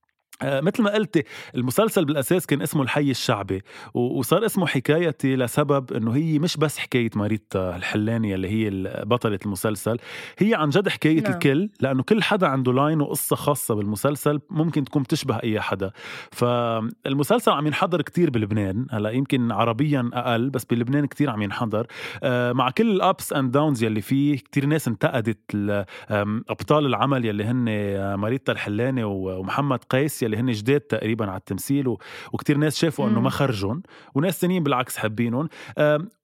مثل 0.44 0.84
ما 0.84 0.94
قلتي 0.94 1.24
المسلسل 1.56 2.06
بالأساس 2.06 2.46
كان 2.46 2.62
اسمه 2.62 2.82
الحي 2.82 3.12
الشعبي 3.12 3.62
وصار 3.94 4.46
اسمه 4.46 4.68
حكايتي 4.68 5.36
لسبب 5.36 5.94
إنه 5.94 6.16
هي 6.16 6.40
مش 6.40 6.58
بس 6.58 6.78
حكاية 6.78 7.10
ماريتا 7.16 7.76
الحلاني 7.76 8.36
اللي 8.36 8.50
هي 8.50 8.70
بطلة 9.06 9.40
المسلسل 9.46 9.98
هي 10.38 10.56
عن 10.56 10.70
جد 10.70 10.90
حكاية 10.90 11.22
نعم. 11.22 11.34
الكل 11.34 11.70
لأنه 11.80 12.04
كل 12.04 12.24
حدا 12.24 12.48
عنده 12.48 12.74
لاين 12.74 13.02
وقصة 13.02 13.36
خاصة 13.36 13.76
بالمسلسل 13.76 14.40
ممكن 14.50 14.84
تكون 14.84 15.04
بتشبه 15.04 15.40
أي 15.44 15.62
حدا 15.62 15.92
فالمسلسل 16.32 17.52
عم 17.52 17.68
ينحضر 17.68 18.02
كتير 18.02 18.30
بلبنان 18.30 18.88
هلأ 18.92 19.12
يمكن 19.12 19.52
عربيا 19.52 20.10
أقل 20.14 20.50
بس 20.50 20.66
بلبنان 20.66 21.06
كتير 21.06 21.30
عم 21.30 21.42
ينحضر 21.42 21.88
آه، 22.24 22.54
مع 22.54 22.70
كل 22.70 22.92
ال 22.92 23.02
ups 23.02 23.34
and 23.34 23.52
downs 23.52 23.84
يلي 23.84 24.02
فيه 24.02 24.38
كتير 24.38 24.66
ناس 24.66 24.88
انتقدت 24.88 25.40
أبطال 26.50 26.86
العمل 26.86 27.26
يلي 27.26 27.44
هن 27.44 27.66
آه، 27.70 28.16
ماريتا 28.16 28.52
الحلاني 28.52 29.04
ومحمد 29.04 29.80
قيس 29.90 30.23
يلي 30.24 30.38
هن 30.38 30.52
جداد 30.52 30.82
تقريبا 30.82 31.26
على 31.30 31.38
التمثيل 31.38 31.88
و- 31.88 32.00
وكتير 32.34 32.58
ناس 32.58 32.78
شافوا 32.78 33.08
إنه. 33.08 33.22
ما 33.22 33.30
خرجون 33.30 33.82
وناس 34.16 34.40
تانيين 34.40 34.64
بالعكس 34.64 34.98
حابينهم 34.98 35.50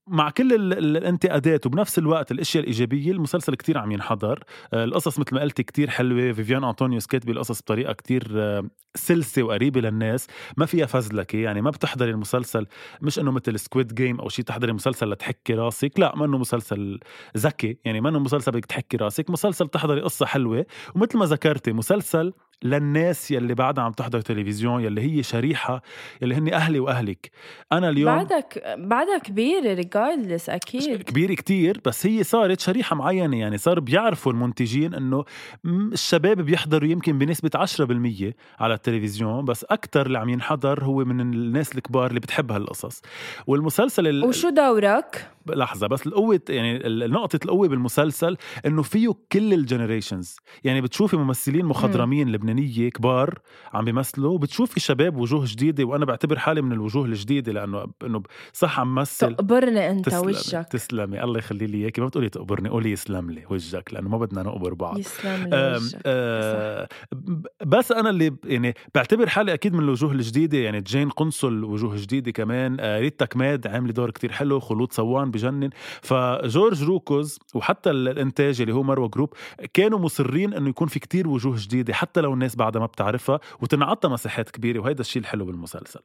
مع 0.10 0.30
كل 0.30 0.54
ال- 0.54 0.74
ال- 0.74 0.98
الانتقادات 0.98 1.66
وبنفس 1.66 2.00
الوقت 2.00 2.32
الأشياء 2.32 2.64
الإيجابية 2.64 3.12
المسلسل 3.12 3.56
كتير 3.56 3.78
عم 3.78 3.92
ينحضر. 3.92 4.44
آه، 4.74 4.84
القصص 4.84 5.20
مثل 5.20 5.36
ما 5.36 5.42
قلتي 5.42 5.64
كتير 5.64 5.90
حلوة. 5.90 6.32
فيفيان 6.32 6.64
أنطونيوس 6.64 7.06
كاتبة 7.08 7.32
القصص 7.32 7.62
بطريقة 7.62 7.94
كتير 7.94 8.28
آه، 8.36 8.64
سلسة 8.96 9.44
وقريبة 9.44 9.82
للناس. 9.82 10.28
ما 10.58 10.66
فيها 10.66 10.86
فزلكه 10.86 11.38
يعني 11.38 11.62
ما 11.62 11.70
بتحضري 11.70 12.12
المسلسل. 12.12 12.66
مش 13.02 13.20
إنه 13.20 13.32
مثل 13.32 13.60
Squid 13.60 13.94
Game 13.96 14.20
أو 14.20 14.30
شيء 14.30 14.46
تحضري 14.46 14.74
مسلسل 14.74 15.10
لتحكي 15.10 15.54
راسك 15.54 16.00
لا 16.00 16.16
ما 16.16 16.26
إنه 16.26 16.38
مسلسل 16.38 17.00
ذكي. 17.38 17.78
يعني 17.86 18.02
ما 18.02 18.10
إنه 18.10 18.20
مسلسل 18.20 18.52
بدك 18.52 18.66
تحكي 18.66 18.98
راسك. 18.98 19.30
مسلسل 19.30 19.68
تحضري 19.68 20.02
قصة 20.02 20.26
حلوة. 20.26 20.66
ومثل 20.96 21.18
ما 21.18 21.26
ذكرتي 21.26 21.72
مسلسل 21.74 22.34
للناس 22.64 23.32
يلي 23.32 23.54
بعدها 23.54 23.84
عم 23.84 23.92
تحضر 23.92 24.22
تلفزيون 24.22 24.84
يلي 24.84 25.02
هي 25.02 25.24
شريحة 25.24 25.82
يلي 26.22 26.36
هن 26.36 26.54
أهلي 26.54 26.80
وأهلك. 26.80 27.32
أنا 27.72 27.90
اليوم 27.90 28.16
بعدك 28.16 28.64
بعدها 28.78 29.18
كبيرة 29.18 29.74
regardless 30.00 30.50
أكيد 30.50 31.04
كبيرة 31.04 31.34
كتير 31.34 31.82
بس 31.86 32.06
هي 32.06 32.24
صارت 32.24 32.60
شريحة 32.60 32.96
معينة 32.96 33.40
يعني 33.40 33.58
صار 33.58 33.80
بيعرفوا 33.80 34.32
المنتجين 34.32 34.94
إنه 34.94 35.26
الشباب 35.66 36.42
بيحضروا 36.42 36.90
يمكن 36.90 37.18
بنسبة 37.18 37.50
10% 37.56 38.34
على 38.60 38.74
التلفزيون 38.74 39.46
بس 39.46 39.64
أكثر 39.64 40.06
اللي 40.06 40.18
عم 40.20 40.30
ينحضر 40.30 40.84
هو 40.84 41.06
من 41.06 41.22
الناس 41.22 41.76
الكبار 41.76 42.08
اللي 42.10 42.20
بتحب 42.20 42.52
هالقصص 42.52 43.02
والمسلسل 43.48 44.08
ال... 44.08 44.26
وشو 44.26 44.50
دورك؟ 44.50 45.30
لحظة 45.56 45.88
بس 45.88 46.08
القوة 46.08 46.40
يعني 46.50 46.88
ال- 46.88 47.12
نقطة 47.12 47.40
القوة 47.46 47.68
بالمسلسل 47.68 48.38
إنه 48.66 48.82
فيه 48.82 49.10
كل 49.32 49.54
الجنريشنز 49.54 50.36
يعني 50.64 50.82
بتشوفي 50.82 51.18
ممثلين 51.18 51.66
مخضرمين 51.66 52.32
لبنانية 52.32 52.90
كبار 52.90 53.40
عم 53.74 53.86
بيمثلوا 53.86 54.38
بتشوفي 54.38 54.80
شباب 54.80 55.18
وجوه 55.18 55.44
جديدة 55.48 55.84
وأنا 55.84 56.06
بعتبر 56.06 56.40
حالي 56.40 56.62
من 56.62 56.72
الوجوه 56.72 57.06
الجديدة 57.06 57.52
لأنه 57.52 57.86
إنه 58.04 58.24
صح 58.54 58.80
عم 58.80 58.96
مثل. 58.96 59.36
تقبرني 59.36 59.90
أنت 59.90 60.06
تسلمي 60.06 60.28
وجهك 60.28 60.68
تسلمي. 60.68 61.24
الله 61.24 61.38
يخلي 61.38 61.68
لي 61.68 61.78
إياكي. 61.78 62.02
ما 62.02 62.08
بتقولي 62.08 62.30
تقبرني 62.30 62.70
قولي 62.70 62.92
يسلم 62.92 63.32
لي 63.32 63.44
وجهك 63.50 63.94
لأنه 63.94 64.10
ما 64.10 64.18
بدنا 64.18 64.44
نقبر 64.44 64.74
بعض. 64.74 64.98
يسلم 64.98 65.44
لي 65.48 65.56
آم، 65.56 65.76
وجهك. 65.84 66.02
آه، 66.06 66.88
ب- 67.12 67.46
بس 67.66 67.92
أنا 67.92 68.10
اللي 68.10 68.36
يعني 68.46 68.74
بعتبر 68.96 69.28
حالي 69.30 69.54
أكيد 69.54 69.74
من 69.74 69.80
الوجوه 69.84 70.12
الجديدة. 70.12 70.58
يعني 70.58 70.82
جين 70.82 71.10
قنصل 71.10 71.64
وجوه 71.64 71.96
جديدة 71.98 72.32
كمان. 72.32 72.78
آه، 72.80 73.00
ريتا 73.00 73.26
كماد 73.26 73.68
عاملة 73.68 73.94
دور 73.94 74.12
كتير 74.12 74.32
حلو. 74.32 74.60
خلود 74.60 74.94
صوان 74.94 75.32
بجنن. 75.40 75.70
فجورج 76.02 76.84
روكوز 76.84 77.40
وحتى 77.56 77.90
ال- 77.90 78.08
الإنتاج 78.08 78.62
اللي 78.62 78.74
هو 78.74 78.84
مروة 78.84 79.08
Group 79.10 79.34
كانوا 79.74 80.00
مصرين 80.00 80.54
إنه 80.54 80.70
يكون 80.70 80.88
في 80.88 81.00
كتير 81.00 81.28
وجوه 81.28 81.56
جديدة 81.58 81.94
حتى 81.94 82.22
لو 82.22 82.34
الناس 82.34 82.56
بعدها 82.56 82.80
ما 82.80 82.86
بتعرفها 82.86 83.40
وتنعطى 83.62 84.08
مساحات 84.10 84.50
كبيرة. 84.50 84.80
وهيدا 84.80 85.02
الشيء 85.02 85.22
الحلو 85.22 85.46
بالمسلسل. 85.46 86.00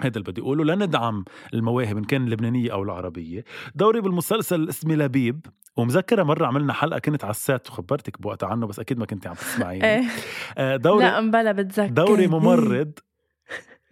هيدا 0.00 0.20
اللي 0.20 0.32
بدي 0.32 0.40
أقوله. 0.40 0.64
لندعم 0.64 1.24
المواهب 1.54 1.96
إن 1.96 2.04
كان 2.04 2.24
اللبنانيه 2.24 2.72
أو 2.72 2.82
العربيه 2.82 3.44
دوري 3.74 4.00
بالمسلسل 4.00 4.68
اسمي 4.68 4.96
لبيب. 4.96 5.46
ومذكرة 5.76 6.22
مرة 6.22 6.46
عملنا 6.46 6.72
حلقة 6.72 6.98
كنت 6.98 7.24
على 7.24 7.30
السات 7.30 7.70
وخبرتك 7.70 8.20
بوقتها 8.22 8.46
عنه 8.48 8.66
بس 8.66 8.80
أكيد 8.80 8.98
ما 8.98 9.06
كنت 9.06 9.26
عم 9.26 9.34
تسمعيني. 9.34 9.84
إيه. 9.94 10.04
آه، 10.58 10.76
دوري 10.76 11.04
لا 11.04 11.20
مبلا 11.20 11.52
بتذكر. 11.52 11.86
دوري 11.92 12.26
ممرض. 12.36 12.92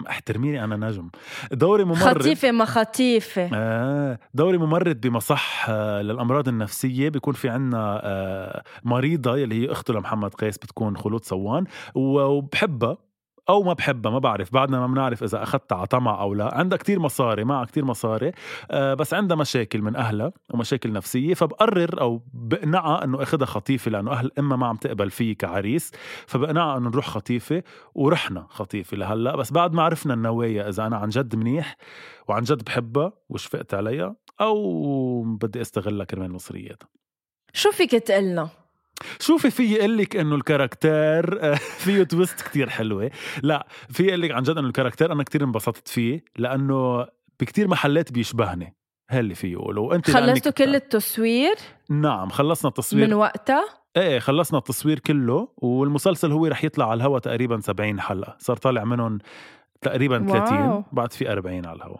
احترميني 0.08 0.64
أنا 0.64 0.76
نجم. 0.76 1.08
دوري 1.52 1.84
ممرض 1.84 1.98
خطيفة 2.18 2.50
ما 2.50 2.64
خطيفة. 2.64 3.50
آه 3.54 4.18
دوري 4.34 4.58
ممرض 4.58 4.96
بمصح 4.96 5.66
آه 5.68 6.02
للأمراض 6.02 6.48
النفسية. 6.48 7.08
بيكون 7.08 7.34
في 7.34 7.48
عنا 7.48 8.00
آه 8.04 8.62
مريضة 8.84 9.36
يلي 9.36 9.62
هي 9.62 9.72
أخته 9.72 9.94
لمحمد 9.94 10.34
قيس 10.34 10.58
بتكون 10.58 10.96
خلود 10.96 11.24
صوان. 11.24 11.64
وبحبها. 11.94 13.03
أو 13.48 13.62
ما 13.62 13.72
بحبها 13.72 14.12
ما 14.12 14.18
بعرف 14.18 14.52
بعدنا 14.52 14.80
ما 14.80 14.86
بنعرف 14.86 15.22
إذا 15.22 15.42
أخذتها 15.42 15.76
على 15.78 15.86
طمع 15.86 16.20
أو 16.20 16.34
لا. 16.34 16.54
عندها 16.54 16.78
كتير 16.78 17.00
مصاري 17.00 17.44
معها 17.44 17.64
كتير 17.64 17.84
مصاري 17.84 18.32
آه 18.70 18.94
بس 18.94 19.14
عندها 19.14 19.36
مشاكل 19.36 19.82
من 19.82 19.96
أهلها 19.96 20.32
ومشاكل 20.54 20.92
نفسية 20.92 21.34
فبقرر 21.34 22.00
أو 22.00 22.22
بقنعها 22.32 23.04
إنه 23.04 23.22
أخذها 23.22 23.46
خطيفة 23.46 23.90
لأنه 23.90 24.12
أهل 24.12 24.30
امها 24.38 24.56
ما 24.56 24.66
عم 24.66 24.76
تقبل 24.76 25.10
فيه 25.10 25.36
كعريس 25.36 25.92
فبقنعها 26.26 26.78
إنه 26.78 26.88
نروح 26.88 27.08
خطيفة 27.08 27.62
ورحنا 27.94 28.46
خطيفة 28.48 28.96
لهلأ. 28.96 29.36
بس 29.36 29.52
بعد 29.52 29.72
ما 29.72 29.82
عرفنا 29.82 30.14
النوايا 30.14 30.68
إذا 30.68 30.86
أنا 30.86 30.96
عن 30.96 31.08
جد 31.08 31.36
منيح 31.36 31.76
وعن 32.28 32.42
جد 32.42 32.64
بحبها 32.64 33.12
وشفقت 33.28 33.74
عليها 33.74 34.16
أو 34.40 35.22
بدي 35.22 35.60
أستغلها 35.60 36.04
كرمال 36.04 36.32
مصرياتها. 36.32 36.88
شو 37.52 37.70
فيك 37.70 37.90
تقلنا؟ 37.90 38.48
شوفي 39.20 39.50
في 39.50 39.78
أقول 39.78 39.98
لك 39.98 40.16
إنه 40.16 40.34
الكاركتير 40.34 41.42
آه، 41.42 41.54
فيه 41.84 42.02
تويست 42.02 42.40
كتير 42.40 42.70
حلوة. 42.70 43.10
لا 43.42 43.66
في 43.90 44.08
أقول 44.08 44.22
لك 44.22 44.30
عن 44.30 44.42
جد 44.42 44.58
إنه 44.58 44.68
الكاركتير 44.68 45.12
أنا 45.12 45.22
كتير 45.22 45.44
انبسطت 45.44 45.88
فيه 45.88 46.24
لأنه 46.36 47.06
بكتير 47.40 47.68
محلات 47.68 48.12
بيشبهني. 48.12 48.76
هل 49.10 49.20
اللي 49.20 49.34
فيه 49.34 49.52
يقولوا. 49.52 49.88
وانت 49.88 50.10
خلصتوا 50.10 50.52
كل 50.52 50.74
التصوير؟ 50.74 51.54
نعم 51.90 52.28
خلصنا 52.28 52.68
التصوير. 52.68 53.06
من 53.06 53.12
وقتها؟ 53.12 53.64
إيه 53.96 54.18
خلصنا 54.18 54.58
التصوير 54.58 54.98
كله 54.98 55.48
والمسلسل 55.56 56.32
هو 56.32 56.46
رح 56.46 56.64
يطلع 56.64 56.90
على 56.90 56.98
الهوا 56.98 57.18
تقريبا 57.18 57.60
70 57.60 58.00
حلقة. 58.00 58.36
صار 58.38 58.56
طالع 58.56 58.84
منهم 58.84 59.18
تقريبا 59.82 60.26
30 60.28 60.58
واو. 60.58 60.84
بعد 60.92 61.12
في 61.12 61.32
40 61.32 61.66
على 61.66 61.76
الهوا. 61.76 61.96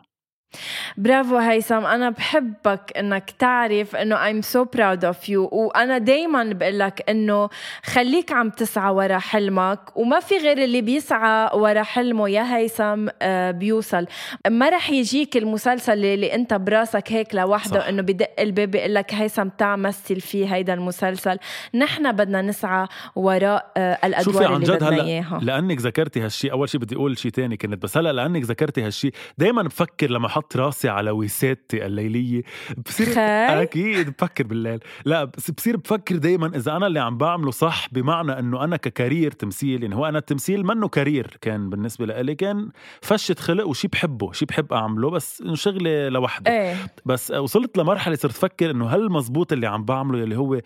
برافو 0.97 1.37
هيثم 1.37 1.85
أنا 1.87 2.11
بحبك 2.11 2.93
إنك 2.99 3.31
تعرف 3.31 3.97
إنه 3.97 4.17
I'm 4.17 4.45
so 4.45 4.65
proud 4.77 5.05
of 5.05 5.29
you 5.29 5.53
وأنا 5.53 5.99
دايما 5.99 6.45
بقول 6.45 6.79
لك 6.79 7.11
إنه 7.11 7.49
خليك 7.85 8.33
عم 8.33 8.51
تسعى 8.51 8.93
ورا 8.93 9.19
حلمك 9.19 9.97
وما 9.97 10.21
في 10.21 10.39
غير 10.39 10.65
اللي 10.65 10.81
بيسعى 10.81 11.51
ورا 11.55 11.83
حلمه 11.83 12.29
يا 12.29 12.57
هيثم 12.57 13.09
آه، 13.23 13.51
بيوصل. 13.51 14.07
ما 14.51 14.69
رح 14.69 14.91
يجيك 14.91 15.37
المسلسل 15.37 16.05
اللي 16.05 16.35
أنت 16.35 16.55
براسك 16.55 17.13
هيك 17.13 17.35
لوحده. 17.35 17.89
إنه 17.89 18.03
بدق 18.03 18.31
الباب 18.39 18.71
بيقول 18.71 18.95
لك 18.95 19.15
هيثم 19.15 19.49
تعا 19.49 19.77
مثل 19.77 20.21
فيه 20.21 20.55
هيدا 20.55 20.75
المسلسل. 20.75 21.39
نحن 21.75 22.13
بدنا 22.13 22.43
نسعى 22.43 22.87
وراء 23.17 23.73
آه، 23.77 23.95
شوفي 23.95 24.07
الادوار 24.07 24.47
عن 24.47 24.63
اللي 24.63 24.67
جد 24.67 24.73
بدنا 24.73 24.89
هلا 24.89 25.05
إياها. 25.05 25.41
لأنك 25.43 25.81
ذكرتي 25.81 26.21
هالشيء 26.21 26.53
أول 26.53 26.69
شيء 26.69 26.81
بدي 26.81 26.95
أقول 26.95 27.19
شيء 27.19 27.31
تاني 27.31 27.57
كنت 27.57 27.83
بس 27.83 27.97
هلا 27.97 28.13
لأنك 28.13 28.43
ذكرتي 28.43 28.83
هالشيء 28.83 29.13
دائما 29.39 29.63
بفكر 29.63 30.11
لما 30.11 30.27
أحط 30.27 30.44
حط 30.45 30.57
راسي 30.57 30.89
على 30.89 31.11
وسادتي 31.11 31.87
الليلية. 31.87 32.43
بصير 32.87 33.09
أكيد 33.17 34.11
بفكر 34.11 34.47
بالليل. 34.47 34.81
لا 35.05 35.25
بصير 35.57 35.77
بفكر 35.77 36.17
دائما 36.17 36.47
إذا 36.47 36.77
أنا 36.77 36.87
اللي 36.87 37.01
عم 37.01 37.19
بعمله 37.19 37.51
صح 37.51 37.89
بمعنى 37.93 38.39
إنه 38.39 38.65
أنا 38.65 38.77
ككارير 38.77 39.31
تمثيل 39.31 39.83
يعني 39.83 39.95
هو 39.97 40.07
أنا 40.07 40.19
التمثيل 40.19 40.67
منه 40.67 40.89
كارير 40.89 41.39
كان 41.41 41.71
بالنسبة 41.71 42.07
لإلي 42.07 42.35
كان 42.35 42.71
فشة 43.03 43.37
خلق 43.39 43.67
وشي 43.67 43.89
بحبه 43.89 44.33
شي 44.33 44.45
بحب 44.45 44.73
أعمله 44.73 45.11
بس 45.11 45.43
شغلة 45.55 46.09
لوحده. 46.09 46.51
إيه. 46.51 46.77
بس 47.05 47.31
وصلت 47.31 47.79
لمرحلة 47.79 48.17
صرت 48.17 48.35
أفكر 48.35 48.71
إنه 48.71 48.89
هل 48.89 49.11
مزبوط 49.11 49.53
اللي 49.53 49.67
عم 49.67 49.85
بعمله 49.85 50.19
يلي 50.19 50.37
هو 50.37 50.61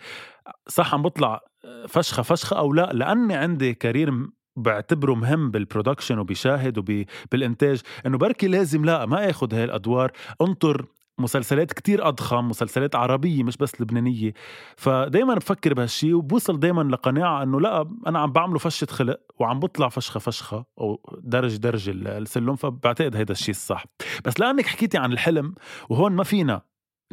صح 0.67 0.93
عم 0.93 1.01
بطلع 1.01 1.41
فشخة 1.87 2.23
فشخة 2.23 2.57
أو 2.57 2.73
لا؟ 2.73 2.91
لأني 2.93 3.35
عندي 3.35 3.73
career 3.73 4.13
بعتبره 4.57 5.13
مهم 5.13 5.51
بال 5.51 5.62
production 5.62 6.19
وبشاهد 6.19 6.77
وبالانتاج 6.77 7.81
إنه 8.05 8.17
بركي 8.17 8.47
لازم 8.47 8.85
لا 8.85 9.05
ما 9.05 9.29
اخذ 9.29 9.53
هاي 9.53 9.63
الأدوار. 9.63 10.11
انطر 10.41 10.85
مسلسلات 11.19 11.73
كتير 11.73 12.07
أضخم 12.07 12.47
مسلسلات 12.47 12.95
عربية 12.95 13.43
مش 13.43 13.57
بس 13.57 13.81
لبنانية. 13.81 14.33
فدايما 14.77 15.35
بفكر 15.35 15.73
بهالشي 15.73 16.13
وبوصل 16.13 16.59
دايما 16.59 16.81
لقناعة 16.81 17.43
إنه 17.43 17.61
لا 17.61 17.89
أنا 18.07 18.19
عم 18.19 18.31
بعمله 18.31 18.59
فشة 18.59 18.87
خلق 18.89 19.19
وعم 19.39 19.59
بطلع 19.59 19.89
فشخة 19.89 20.19
فشخة 20.19 20.65
أو 20.79 21.01
درج 21.23 21.55
درج 21.55 21.89
ال- 21.89 22.07
السلم 22.07 22.55
فبعتقد 22.55 23.15
هيدا 23.15 23.31
الشيء 23.31 23.55
الصح. 23.55 23.85
بس 24.25 24.39
لأنك 24.39 24.65
حكيتي 24.65 24.97
عن 24.97 25.11
الحلم 25.13 25.53
وهون 25.89 26.11
ما 26.11 26.23
فينا 26.23 26.61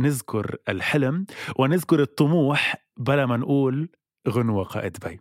نذكر 0.01 0.57
الحلم 0.69 1.27
ونذكر 1.59 2.01
الطموح 2.01 2.75
بلا 2.97 3.27
ما 3.27 3.37
نقول 3.37 3.89
غنوة 4.29 4.65
قائد 4.65 4.97
بي. 5.05 5.21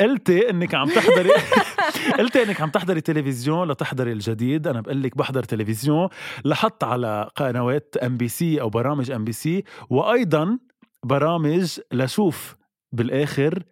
قلتي 0.00 0.50
إنك 0.50 0.74
عم 0.74 0.88
تحضري 0.88 1.30
قلتي 2.18 2.42
إنك 2.42 2.60
عم 2.60 2.70
تحضري 2.70 3.00
تلفزيون 3.00 3.68
لتحضري 3.70 4.12
الجديد. 4.12 4.66
أنا 4.66 4.80
بقول 4.80 5.02
لك 5.02 5.16
بحضر 5.16 5.42
تلفزيون. 5.42 6.08
لحط 6.44 6.84
على 6.84 7.30
قنوات 7.36 7.96
MBC 8.02 8.60
أو 8.60 8.70
برامج 8.70 9.10
MBC 9.10 9.64
وأيضا 9.90 10.58
برامج 11.04 11.80
لشوف 11.92 12.56
بالآخر 12.92 13.62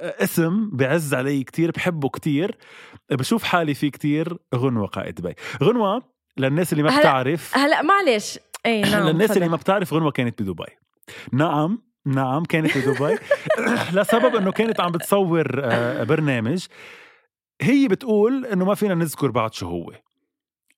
اسم 0.00 0.70
بعز 0.72 1.14
علي 1.14 1.44
كتير 1.44 1.70
بحبه 1.70 2.08
كتير. 2.08 2.56
بشوف 3.10 3.42
حالي 3.42 3.74
فيه 3.74 3.90
كتير. 3.90 4.36
غنوة 4.54 4.86
قائد 4.86 5.20
بي. 5.20 5.34
غنوة 5.62 6.02
للناس 6.36 6.72
اللي 6.72 6.82
ما 6.82 6.90
هلا- 6.90 7.00
بتعرف 7.00 7.56
هلا 7.56 7.82
معلش. 7.82 8.38
اي 8.66 8.80
نعم 8.80 9.08
للناس 9.08 9.30
اللي 9.30 9.40
تفضل. 9.40 9.50
ما 9.50 9.56
بتعرف 9.56 9.94
غنوة 9.94 10.10
كانت 10.10 10.42
بدبي. 10.42 10.64
نعم 11.32 11.82
نعم 12.06 12.44
كانت 12.44 12.78
بدبي. 12.78 13.18
لسبب 14.00 14.36
إنه 14.36 14.52
كانت 14.52 14.80
عم 14.80 14.92
بتصور 14.92 15.60
آه، 15.64 16.02
برنامج. 16.04 16.66
هي 17.60 17.88
بتقول 17.88 18.46
إنه 18.46 18.64
ما 18.64 18.74
فينا 18.74 18.94
نذكر 18.94 19.30
بعد 19.30 19.54
شو 19.54 19.66
هو. 19.68 19.92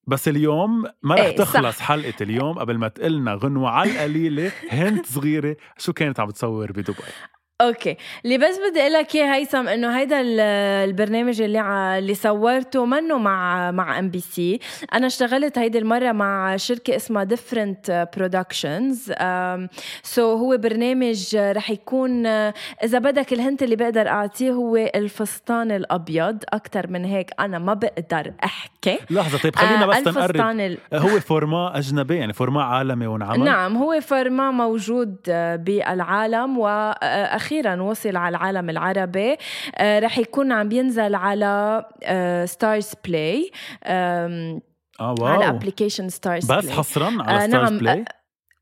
بس 0.07 0.29
اليوم 0.29 0.83
ما 1.03 1.15
رح 1.15 1.21
إيه، 1.21 1.37
صح. 1.37 1.45
تخلص 1.45 1.81
حلقة 1.81 2.15
اليوم 2.21 2.59
قبل 2.59 2.79
ما 2.79 2.89
تقلنا 2.89 3.35
غنوة 3.35 3.71
على 3.71 3.91
القليلة 3.91 4.53
هنت 4.71 5.07
صغيرة 5.07 5.57
شو 5.79 5.93
كانت 5.93 6.21
عم 6.21 6.27
بتصور 6.29 6.73
بدبي. 6.73 6.95
أوكي. 7.61 7.97
اللي 8.25 8.39
بس 8.39 8.59
بدي 8.71 8.81
أقول 8.81 8.93
لك 8.93 9.15
إياه 9.15 9.35
هيثم 9.35 9.69
إنه 9.69 9.99
هيدا 9.99 10.21
ال- 10.21 10.41
البرنامج 10.91 11.41
اللي. 11.43 11.61
اللي 11.99 12.15
صورته 12.15 12.85
منه 12.85 13.19
مع 13.19 13.71
مع 13.71 13.99
MBC 13.99 14.61
أنا 14.95 15.07
اشتغلت 15.07 15.59
هيدي 15.59 15.79
المرة 15.79 16.13
مع 16.13 16.57
شركة 16.57 16.97
اسمها 16.97 17.25
Different 17.25 18.09
Productions 18.17 19.13
so 20.03 20.35
هو 20.37 20.57
برنامج 20.57 21.37
رح 21.37 21.71
يكون 21.71 22.27
إذا 22.27 22.99
بدك 22.99 23.33
ال 23.33 23.39
hint 23.39 23.63
اللي 23.63 23.77
بقدر 23.77 24.09
أعطيه 24.09 24.51
هو 24.51 24.77
الفستان 24.77 25.71
الأبيض. 25.71 26.45
أكثر 26.53 26.87
من 26.91 27.05
هيك 27.05 27.31
أنا 27.41 27.59
ما 27.59 27.75
بقدر 27.75 28.33
أحكي. 28.45 28.74
لحظة 29.11 29.39
طيب 29.39 29.57
خلينا 29.57 29.85
آه، 29.85 29.87
بس 29.87 30.09
نقرب. 30.09 30.37
ال... 30.61 30.79
هو 30.95 31.21
format 31.21 31.79
أجنبي 31.79 32.17
يعني 32.17 32.33
format 32.33 32.63
عالمي 32.63 33.07
ونعمل. 33.07 33.45
نعم 33.45 33.77
هو 33.77 34.01
format 34.01 34.51
موجود 34.51 35.17
آه، 35.29 35.57
بالعالم 35.57 36.59
وأخيرا 36.59 37.83
وصل 37.83 38.17
على 38.17 38.37
العالم 38.37 38.71
العربي. 38.71 39.37
آه، 39.77 39.99
رح 39.99 40.19
يكون 40.19 40.53
عم 40.53 40.69
بينزل 40.69 41.15
على 41.15 41.85
Starz 42.47 42.93
Play 43.05 43.51
آه 43.85 44.61
على 45.01 45.15
wow. 45.21 45.43
application 45.43 46.09
Starz 46.09 46.53
بس 46.53 46.71
حصرا 46.71 47.23
على 47.23 47.45
آه، 47.45 47.49
Starz 47.49 47.73
نعم، 47.73 48.05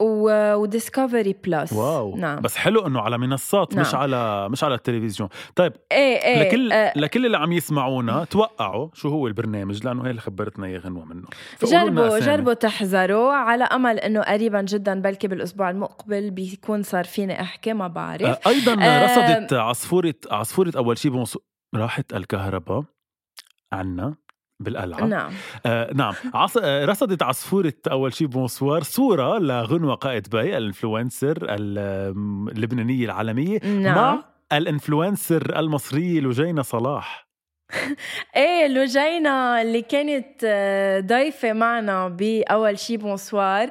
Play 0.02 0.54
و 0.54 0.63
Discovery 0.63 1.36
Plus 1.44 1.72
wow. 1.72 2.16
نعم. 2.16 2.40
بس 2.40 2.57
حلو 2.57 2.86
إنه 2.86 3.00
على 3.00 3.18
منصات 3.18 3.76
مش 3.76 3.94
نعم. 3.94 4.03
على 4.03 4.48
مش 4.48 4.64
على 4.64 4.74
التلفزيون. 4.74 5.28
طيب 5.57 5.72
إيه 5.92 6.16
إيه 6.16 6.48
لكل 6.48 6.72
آه، 6.72 6.92
لكل 6.96 7.26
اللي 7.26 7.36
عم 7.36 7.53
يسمعونا 7.53 8.24
توقعوا 8.24 8.88
شو 8.94 9.09
هو 9.09 9.26
البرنامج؟ 9.26 9.84
لأنه 9.84 10.07
هي 10.07 10.11
اللي 10.11 10.20
خبرتنا 10.20 10.66
إياه 10.66 10.78
غنوة 10.78 11.05
منه. 11.05 11.26
جربوا 11.62 12.18
أسامي. 12.18 12.20
جربوا 12.20 12.55
تحذروا. 12.55 13.32
على 13.32 13.64
أمل 13.64 13.98
إنه 13.98 14.22
قريبا 14.22 14.62
جدا 14.62 15.00
بلكي 15.00 15.28
بالأسبوع 15.28 15.70
المقبل 15.70 16.30
بيكون 16.30 16.82
صار 16.82 17.05
فيني 17.05 17.40
أحكي 17.40 17.72
ما 17.72 17.88
بعرف. 17.88 18.22
آه، 18.22 18.38
أيضا 18.46 18.82
آه، 18.82 19.05
رصدت 19.05 19.53
عصفوره 19.53 20.14
عصفورة 20.30 20.72
أول 20.76 20.98
شيء 20.98 21.11
بمص... 21.11 21.36
راحت 21.74 22.14
الكهرباء 22.14 22.84
عنا. 23.72 24.14
بالقلعه 24.62 25.04
نعم. 25.04 25.32
آه 25.66 25.92
نعم. 25.94 26.14
عص... 26.34 26.56
آه، 26.62 26.84
رصدت 26.84 27.22
عصفورة 27.22 27.72
أول 27.90 28.14
شيء 28.14 28.26
بمصور 28.26 28.82
صورة 28.82 29.38
لغنوة 29.38 29.94
قائد 29.94 30.28
باي 30.30 30.56
ال 30.58 30.66
influencer 30.66 31.38
ال- 31.42 31.78
اللبنانية 32.56 33.04
العالمية 33.04 33.58
نعم. 33.64 33.94
مع 33.96 34.24
ال 34.52 34.62
influencer 34.62 35.58
المصرية 35.58 36.20
لجينة 36.20 36.62
صلاح. 36.62 37.31
إيه 38.36 38.66
لوجينا 38.66 39.62
اللي 39.62 39.82
كانت 39.82 40.26
آه، 40.44 41.00
ضيفة 41.00 41.52
معنا 41.52 42.08
بأول 42.08 42.78
شي 42.78 42.96
bonsoir. 42.96 43.70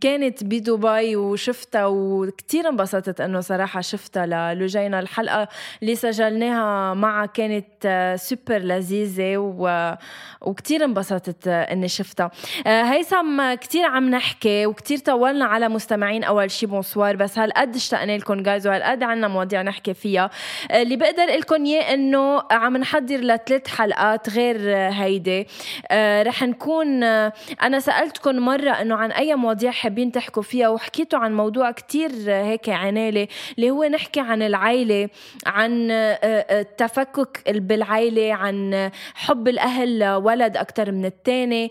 كانت 0.00 0.44
بدبي 0.44 1.16
وشفتها 1.16 1.86
وكتير 1.86 2.68
انبسطت 2.68 3.20
إنه 3.20 3.40
صراحة 3.40 3.80
شفتها 3.80 4.54
للوجينا. 4.54 5.00
الحلقة 5.00 5.48
اللي 5.82 5.94
سجلناها 5.94 6.94
معها 6.94 7.26
كانت 7.26 7.66
آه، 7.86 8.16
سوبر 8.16 8.58
لذيذة 8.58 9.36
و... 9.36 9.94
وكتير 10.40 10.84
انبسطت 10.84 11.48
آه، 11.48 11.62
إني 11.72 11.88
شفتها. 11.88 12.30
هيثم 12.66 13.54
كتير 13.54 13.84
عم 13.84 14.10
نحكي 14.10 14.66
وكتير 14.66 14.98
طولنا 14.98 15.44
على 15.44 15.68
مستمعين 15.68 16.24
أول 16.24 16.50
شي 16.50 16.66
bonsoir 16.66 17.16
بس 17.16 17.38
هالقد 17.38 17.74
اشتقنا 17.76 18.16
لكم 18.16 18.42
جايز 18.42 18.66
وهالقد 18.66 19.02
عنا 19.02 19.28
مواضيع 19.28 19.62
نحكي 19.62 19.94
فيها. 19.94 20.30
اللي 20.70 20.96
بقدر 20.96 21.24
لكم 21.24 21.64
إياه 21.64 21.94
إنه 21.94 22.21
عم 22.50 22.76
نحضر 22.76 23.16
لثلاث 23.16 23.68
حلقات 23.68 24.30
غير 24.30 24.56
هيدي. 24.76 25.46
آه، 25.90 26.22
رح 26.22 26.42
نكون 26.42 27.02
آه، 27.02 27.32
أنا 27.62 27.80
سالتكم 27.80 28.36
مرة 28.36 28.70
إنه 28.70 28.94
عن 28.94 29.12
أي 29.12 29.34
مواضيع 29.34 29.70
حابين 29.70 30.12
تحكوا 30.12 30.42
فيها 30.42 30.68
وحكيتوا 30.68 31.18
عن 31.18 31.36
موضوع 31.36 31.70
كتير 31.70 32.10
آه، 32.28 32.44
هيك 32.44 32.68
عنالي 32.68 33.28
اللي 33.56 33.70
هو 33.70 33.84
نحكي 33.84 34.20
عن 34.20 34.42
العيلة 34.42 35.08
عن 35.46 35.90
التفكك 35.90 37.42
بالعيلة 37.50 38.34
عن 38.34 38.90
حب 39.14 39.48
الأهل 39.48 39.98
لولد 39.98 40.56
أكثر 40.56 40.92
من 40.92 41.04
الثاني 41.04 41.70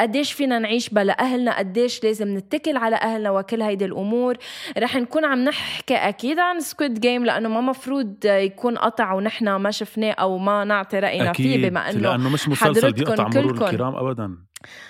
قديش 0.00 0.32
فينا 0.32 0.58
نعيش 0.58 0.88
بلا 0.88 1.20
أهلنا 1.20 1.58
قديش 1.58 2.04
لازم 2.04 2.36
نتكل 2.36 2.76
على 2.76 2.96
أهلنا 2.96 3.30
وكل 3.30 3.62
هيدي 3.62 3.84
الأمور. 3.84 4.36
رح 4.78 4.96
نكون 4.96 5.24
عم 5.24 5.44
نحكي 5.44 5.94
أكيد 5.94 6.38
عن 6.38 6.60
Squid 6.60 7.00
Game 7.00 7.24
لأنه 7.24 7.48
ما 7.48 7.60
مفروض 7.60 8.14
يكون 8.24 8.78
قطع 8.78 9.12
ونحن 9.12 9.48
ما 9.48 9.70
شفناه 9.74 10.10
أو 10.12 10.38
ما 10.38 10.64
نعطي 10.64 10.98
رأينا 10.98 11.32
فيه 11.32 11.70
بما 11.70 11.90
إنه 11.90 11.98
لأنه 12.00 12.28
مش 12.30 12.48
مسلسل 12.48 12.92
بيقطع 12.92 13.28
مرور. 13.28 13.50
الكرام 13.52 13.96
أبدا 13.96 14.36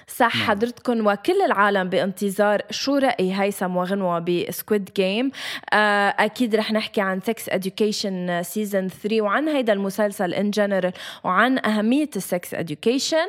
صح 0.06 0.36
نعم. 0.36 0.46
حضرتكم 0.46 1.06
وكل 1.06 1.42
العالم 1.46 1.88
بانتظار 1.88 2.62
شو 2.70 2.96
رأي 2.96 3.32
هيثم 3.40 3.76
وغنوة 3.76 4.18
ب 4.18 4.30
Squid 4.30 4.90
Game 4.96 5.30
أكيد 5.72 6.56
رح 6.56 6.72
نحكي 6.72 7.00
عن 7.00 7.20
sex 7.20 7.50
education 7.50 8.42
season 8.42 8.88
3 8.88 9.20
وعن 9.22 9.48
هيدا 9.48 9.72
المسلسل 9.72 10.34
in 10.34 10.54
general 10.60 10.92
وعن 11.24 11.58
أهمية 11.58 12.10
السكس 12.16 12.54
education. 12.54 13.28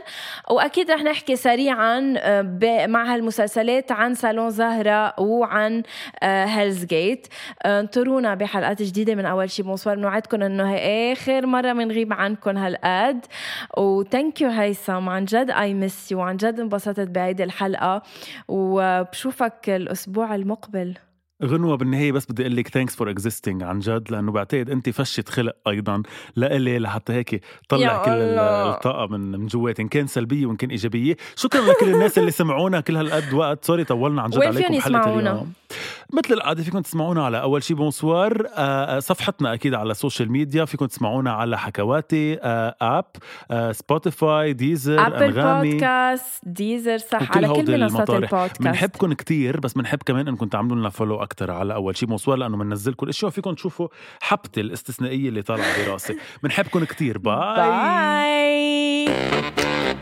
وأكيد 0.49 0.91
رح 0.91 1.01
نحكي 1.01 1.35
سريعا 1.35 2.13
آه، 2.17 2.87
مع 2.87 3.13
هالمسلسلات 3.13 3.91
عن 3.91 4.13
صالون 4.13 4.49
زهرة 4.49 5.19
وعن 5.19 5.83
هيلز 6.23 6.85
جيت 6.85 7.27
انطرونا 7.65 8.35
بحلقات 8.35 8.81
جديدة 8.81 9.15
من 9.15 9.25
أول 9.25 9.49
شي. 9.49 9.63
bonsoir 9.63 9.95
بنوعدكم 9.95 10.41
إنه 10.41 10.73
هي 10.73 11.13
آخر 11.13 11.45
مرة 11.45 11.73
بنغيب 11.73 12.13
عنكم 12.13 12.57
هالقد. 12.57 13.25
و 13.77 13.88
thank 13.88 14.41
you 14.41 14.49
هيثم 14.49 15.09
عن 15.09 15.25
جد 15.25 15.51
I 15.51 15.73
miss 15.73 16.11
you 16.11 16.21
عن 16.21 16.34
جد 16.37 16.59
انبسطت 16.59 17.07
بهيدي 17.09 17.43
الحلقة 17.43 18.01
وبشوفك 18.47 19.69
الأسبوع 19.69 20.35
المقبل 20.35 20.93
غنوة 21.43 21.77
بالنهاية 21.77 22.11
بس 22.11 22.25
بدي 22.25 22.41
أقول 22.41 22.55
لك 22.55 22.67
thanks 22.67 22.95
for 22.95 23.11
existing 23.11 23.63
عن 23.63 23.79
جد 23.79 24.11
لأنه 24.11 24.31
بعتقد 24.31 24.69
أنت 24.69 24.89
فشة 24.89 25.23
خلق 25.29 25.55
أيضا 25.67 26.03
لإلي 26.35 26.79
لحتى 26.79 27.13
هيك 27.13 27.41
طلع 27.69 28.05
كل. 28.05 28.11
الطاقة 28.11 29.07
من 29.07 29.31
من 29.31 29.47
جواتي 29.47 29.81
إن 29.81 29.87
كان 29.87 30.07
سلبية 30.07 30.45
وإن 30.45 30.55
كان 30.55 30.69
إيجابية 30.69 31.15
شكرا 31.35 31.61
لكل 31.61 31.93
الناس 31.93 32.17
اللي 32.17 32.31
سمعونا 32.31 32.79
كل 32.79 32.97
هالقد 32.97 33.33
وقت 33.33 33.65
sorry 33.65 33.83
طولنا 33.83 34.21
عن 34.21 34.29
جد 34.29 34.43
عليكم 34.43 34.73
يسمعونا؟ 34.73 35.31
اليوم 35.31 35.53
مثل 36.13 36.33
العادة 36.33 36.63
فيكم 36.63 36.79
تسمعونا 36.79 37.25
على 37.25 37.41
أول 37.41 37.63
شي 37.63 37.73
bonsoir. 37.73 38.47
آه، 38.55 38.99
صفحتنا 38.99 39.53
أكيد 39.53 39.73
على 39.73 39.91
ال 39.91 39.97
social 39.97 40.31
media 40.31 40.65
فيكم 40.65 40.85
تسمعونا 40.85 41.31
على 41.31 41.57
حكواتي 41.59 42.39
آه، 42.41 43.03
آه، 43.51 43.71
Spotify 43.71 44.53
Deezer 44.53 45.07
Apple 45.07 45.23
أنغامي. 45.23 45.71
podcast 45.71 46.39
Deezer 46.43 46.97
صح 46.97 47.37
على 47.37 47.47
كل 47.47 47.81
منصات. 47.81 48.09
البودكاست. 48.09 48.61
بنحبكم 48.61 49.13
كتير 49.13 49.59
بس 49.59 49.73
بنحب 49.73 49.99
كمان 50.05 50.27
إنكم 50.27 50.47
تعملوا 50.47 50.77
لنا 50.77 50.89
follow 50.89 51.23
أكثر 51.23 51.51
على 51.51 51.73
أول 51.73 51.97
شي 51.97 52.05
bonsoir 52.05 52.37
لأنه 52.37 52.57
بننزل 52.57 52.93
كل 52.93 53.13
شيء 53.13 53.27
وفيكم 53.29 53.53
تشوفوا 53.53 53.87
حبتي 54.21 54.61
الاستثنائية 54.61 55.29
اللي 55.29 55.41
طالعة 55.41 55.85
براسي. 55.85 56.15
بنحبكم 56.43 56.83
كتير. 56.83 57.17
باي 57.25 57.55
باي 59.05 59.94